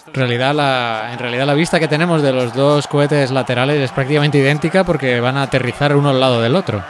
En 0.08 0.14
realidad, 0.14 0.54
la, 0.56 1.10
en 1.12 1.20
realidad 1.20 1.46
la 1.46 1.54
vista 1.54 1.80
que 1.80 1.88
tenemos 1.88 2.22
de 2.22 2.32
los 2.32 2.54
dos 2.54 2.88
cohetes 2.88 3.32
laterales 3.32 3.80
es 3.80 3.92
prácticamente 3.92 4.38
idéntica 4.38 4.84
porque 4.84 5.20
van 5.20 5.38
a 5.38 5.44
aterrizar 5.44 5.96
uno 5.96 6.10
al 6.10 6.20
lado 6.20 6.42
del 6.42 6.56
otro. 6.56 6.84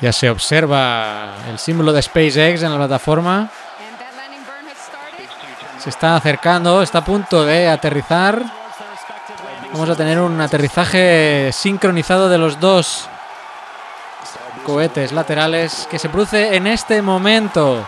Ya 0.00 0.12
se 0.12 0.30
observa 0.30 1.34
el 1.48 1.58
símbolo 1.58 1.92
de 1.92 2.00
SpaceX 2.00 2.62
en 2.62 2.70
la 2.70 2.78
plataforma. 2.78 3.50
Se 5.78 5.90
está 5.90 6.16
acercando, 6.16 6.82
está 6.82 6.98
a 6.98 7.04
punto 7.04 7.44
de 7.44 7.68
aterrizar. 7.68 8.42
Vamos 9.72 9.88
a 9.88 9.94
tener 9.94 10.18
un 10.18 10.40
aterrizaje 10.40 11.50
sincronizado 11.52 12.28
de 12.28 12.38
los 12.38 12.58
dos 12.58 13.08
cohetes 14.64 15.12
laterales 15.12 15.86
que 15.90 15.98
se 15.98 16.08
produce 16.08 16.56
en 16.56 16.66
este 16.66 17.02
momento. 17.02 17.86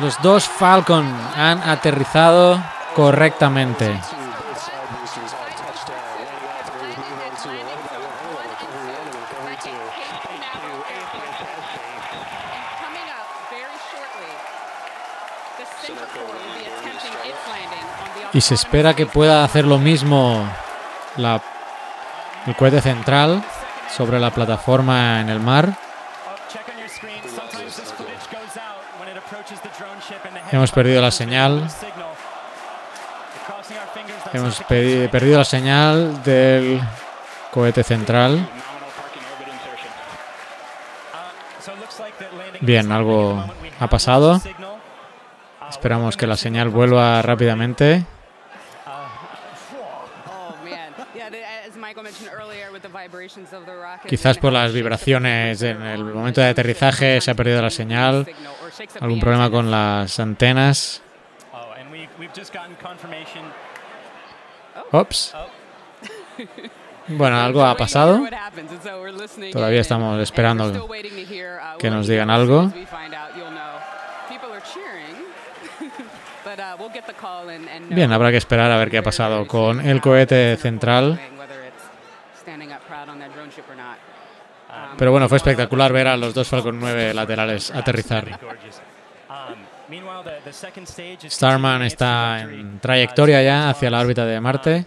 Los 0.00 0.20
dos 0.20 0.44
Falcon 0.44 1.06
han 1.36 1.62
aterrizado 1.68 2.62
correctamente. 2.94 3.98
Y 18.36 18.42
se 18.42 18.52
espera 18.52 18.92
que 18.92 19.06
pueda 19.06 19.44
hacer 19.44 19.64
lo 19.64 19.78
mismo 19.78 20.46
la, 21.16 21.40
el 22.46 22.54
cohete 22.54 22.82
central 22.82 23.42
sobre 23.88 24.20
la 24.20 24.30
plataforma 24.30 25.22
en 25.22 25.30
el 25.30 25.40
mar. 25.40 25.72
Hemos 30.52 30.70
perdido 30.70 31.00
la 31.00 31.10
señal. 31.10 31.66
Hemos 34.34 34.60
perdido 34.64 35.38
la 35.38 35.44
señal 35.46 36.22
del 36.22 36.78
cohete 37.50 37.82
central. 37.84 38.46
Bien, 42.60 42.92
algo 42.92 43.42
ha 43.80 43.86
pasado. 43.86 44.42
Esperamos 45.70 46.18
que 46.18 46.26
la 46.26 46.36
señal 46.36 46.68
vuelva 46.68 47.22
rápidamente. 47.22 48.04
Quizás 54.06 54.38
por 54.38 54.52
las 54.52 54.72
vibraciones 54.72 55.62
en 55.62 55.82
el 55.82 56.04
momento 56.04 56.40
de 56.40 56.48
aterrizaje 56.48 57.20
se 57.20 57.30
ha 57.30 57.34
perdido 57.34 57.62
la 57.62 57.70
señal, 57.70 58.26
algún 59.00 59.20
problema 59.20 59.50
con 59.50 59.70
las 59.70 60.18
antenas. 60.20 61.02
Ops. 64.92 65.34
Bueno, 67.08 67.40
algo 67.40 67.64
ha 67.64 67.76
pasado. 67.76 68.20
Todavía 69.52 69.80
estamos 69.80 70.20
esperando 70.20 70.88
que 71.78 71.88
nos 71.88 72.08
digan 72.08 72.30
algo. 72.30 72.66
Bien, 77.90 78.12
habrá 78.12 78.30
que 78.30 78.36
esperar 78.36 78.70
a 78.70 78.76
ver 78.76 78.90
qué 78.90 78.98
ha 78.98 79.02
pasado 79.02 79.46
con 79.46 79.86
el 79.86 80.00
cohete 80.00 80.56
central. 80.56 81.20
Pero 84.98 85.10
bueno, 85.10 85.28
fue 85.28 85.36
espectacular 85.36 85.92
ver 85.92 86.08
a 86.08 86.16
los 86.16 86.32
dos 86.32 86.48
Falcon 86.48 86.78
9 86.80 87.12
laterales 87.12 87.70
aterrizar. 87.70 88.38
Starman 91.24 91.82
está 91.82 92.40
en 92.40 92.80
trayectoria 92.80 93.42
ya 93.42 93.70
hacia 93.70 93.90
la 93.90 94.00
órbita 94.00 94.24
de 94.24 94.40
Marte. 94.40 94.86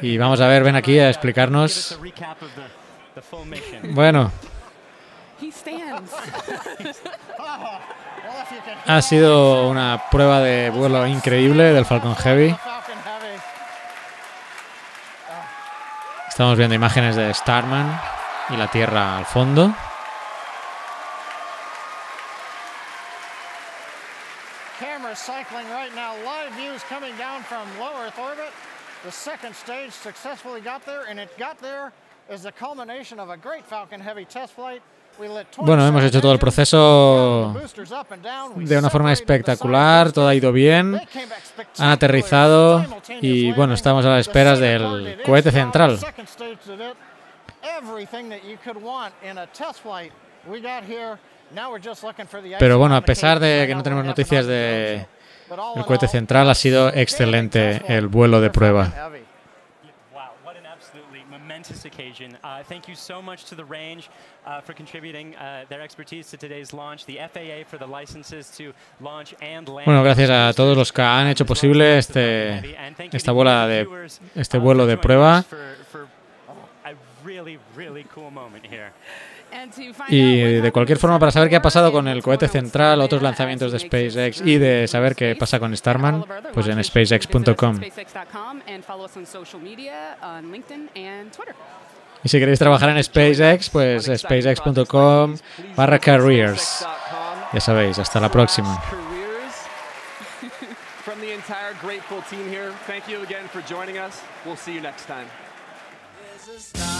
Y 0.00 0.16
vamos 0.16 0.40
a 0.40 0.48
ver, 0.48 0.62
ven 0.62 0.76
aquí 0.76 0.98
a 0.98 1.10
explicarnos. 1.10 1.98
Bueno. 3.90 4.30
Ha 8.86 9.02
sido 9.02 9.68
una 9.68 10.02
prueba 10.10 10.40
de 10.40 10.70
vuelo 10.70 11.06
increíble 11.06 11.64
del 11.72 11.84
Falcon 11.84 12.14
Heavy. 12.14 12.56
Estamos 16.28 16.56
viendo 16.56 16.74
imágenes 16.74 17.16
de 17.16 17.32
Starman 17.34 17.98
y 18.50 18.56
la 18.56 18.68
Tierra 18.68 19.18
al 19.18 19.24
fondo. 19.24 19.72
Cameras 24.78 25.18
cycling 25.18 25.66
right 25.70 25.94
now. 25.94 26.14
Live 26.24 26.54
views 26.56 26.82
coming 26.88 27.16
down 27.16 27.42
from 27.42 27.66
low 27.78 27.92
Earth 28.04 28.18
orbit. 28.18 28.52
The 29.04 29.12
second 29.12 29.54
stage 29.54 29.92
successfully 29.92 30.60
got 30.60 30.84
there, 30.84 31.04
and 31.08 31.18
it 31.18 31.30
got 31.38 31.58
there 31.60 31.92
as 32.28 32.42
the 32.42 32.52
culmination 32.52 33.18
of 33.20 33.30
a 33.30 33.36
great 33.36 33.64
Falcon 33.64 34.00
Heavy 34.00 34.24
test 34.24 34.54
flight. 34.54 34.82
Bueno, 35.58 35.86
hemos 35.86 36.04
hecho 36.04 36.20
todo 36.20 36.32
el 36.32 36.38
proceso 36.38 37.54
de 38.54 38.76
una 38.76 38.90
forma 38.90 39.12
espectacular, 39.12 40.12
todo 40.12 40.28
ha 40.28 40.34
ido 40.34 40.52
bien, 40.52 41.00
han 41.78 41.88
aterrizado 41.88 42.84
y 43.22 43.50
bueno, 43.52 43.72
estamos 43.72 44.04
a 44.04 44.10
las 44.10 44.20
esperas 44.28 44.58
del 44.58 45.22
cohete 45.24 45.50
central. 45.50 45.98
Pero 52.58 52.78
bueno, 52.78 52.96
a 52.96 53.00
pesar 53.00 53.38
de 53.40 53.64
que 53.66 53.74
no 53.74 53.82
tenemos 53.82 54.04
noticias 54.04 54.46
de 54.46 55.06
el 55.76 55.84
cohete 55.84 56.08
central, 56.08 56.50
ha 56.50 56.54
sido 56.54 56.88
excelente 56.92 57.82
el 57.86 58.08
vuelo 58.08 58.40
de 58.40 58.50
prueba. 58.50 58.92
Bueno, 69.84 70.02
gracias 70.02 70.30
a 70.30 70.52
todos 70.54 70.76
los 70.76 70.92
que 70.92 71.02
han 71.02 71.28
hecho 71.28 71.46
posible 71.46 71.98
este 71.98 72.76
esta 73.12 73.32
bola 73.32 73.66
de 73.66 74.08
este 74.34 74.58
vuelo 74.58 74.86
de 74.86 74.96
prueba. 74.98 75.44
Y 80.08 80.60
de 80.60 80.72
cualquier 80.72 80.98
forma, 80.98 81.18
para 81.18 81.32
saber 81.32 81.48
qué 81.48 81.56
ha 81.56 81.62
pasado 81.62 81.92
con 81.92 82.08
el 82.08 82.22
cohete 82.22 82.48
central, 82.48 83.00
otros 83.00 83.22
lanzamientos 83.22 83.72
de 83.72 83.78
SpaceX 83.78 84.40
y 84.40 84.58
de 84.58 84.88
saber 84.88 85.14
qué 85.14 85.36
pasa 85.36 85.58
con 85.58 85.76
Starman, 85.76 86.24
pues 86.52 86.66
en 86.68 86.82
spacex.com. 86.82 87.80
Y 92.24 92.28
si 92.28 92.38
queréis 92.38 92.58
trabajar 92.58 92.90
en 92.90 93.02
SpaceX, 93.02 93.70
pues 93.70 94.04
spacex.com 94.04 95.36
barra 95.76 95.98
careers. 95.98 96.84
Ya 97.52 97.60
sabéis, 97.60 97.98
hasta 97.98 98.20
la 98.20 98.30
próxima. 98.30 98.82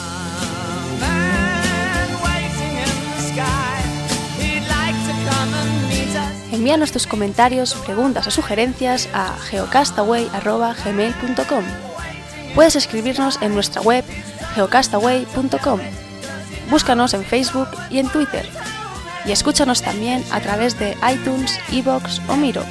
Envíanos 6.52 6.92
tus 6.92 7.06
comentarios, 7.06 7.74
preguntas 7.74 8.26
o 8.26 8.30
sugerencias 8.30 9.08
a 9.12 9.36
geocastaway.gmail.com. 9.50 11.64
Puedes 12.54 12.76
escribirnos 12.76 13.42
en 13.42 13.52
nuestra 13.54 13.82
web 13.82 14.04
geocastaway.com. 14.54 15.80
Búscanos 16.70 17.12
en 17.14 17.24
Facebook 17.24 17.68
y 17.90 17.98
en 17.98 18.08
Twitter. 18.08 18.48
Y 19.26 19.32
escúchanos 19.32 19.82
también 19.82 20.24
a 20.30 20.40
través 20.40 20.78
de 20.78 20.96
iTunes, 21.12 21.58
Evox 21.70 22.22
o 22.28 22.36
Miro. 22.36 22.62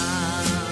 A 0.00 0.44
star. 0.44 0.69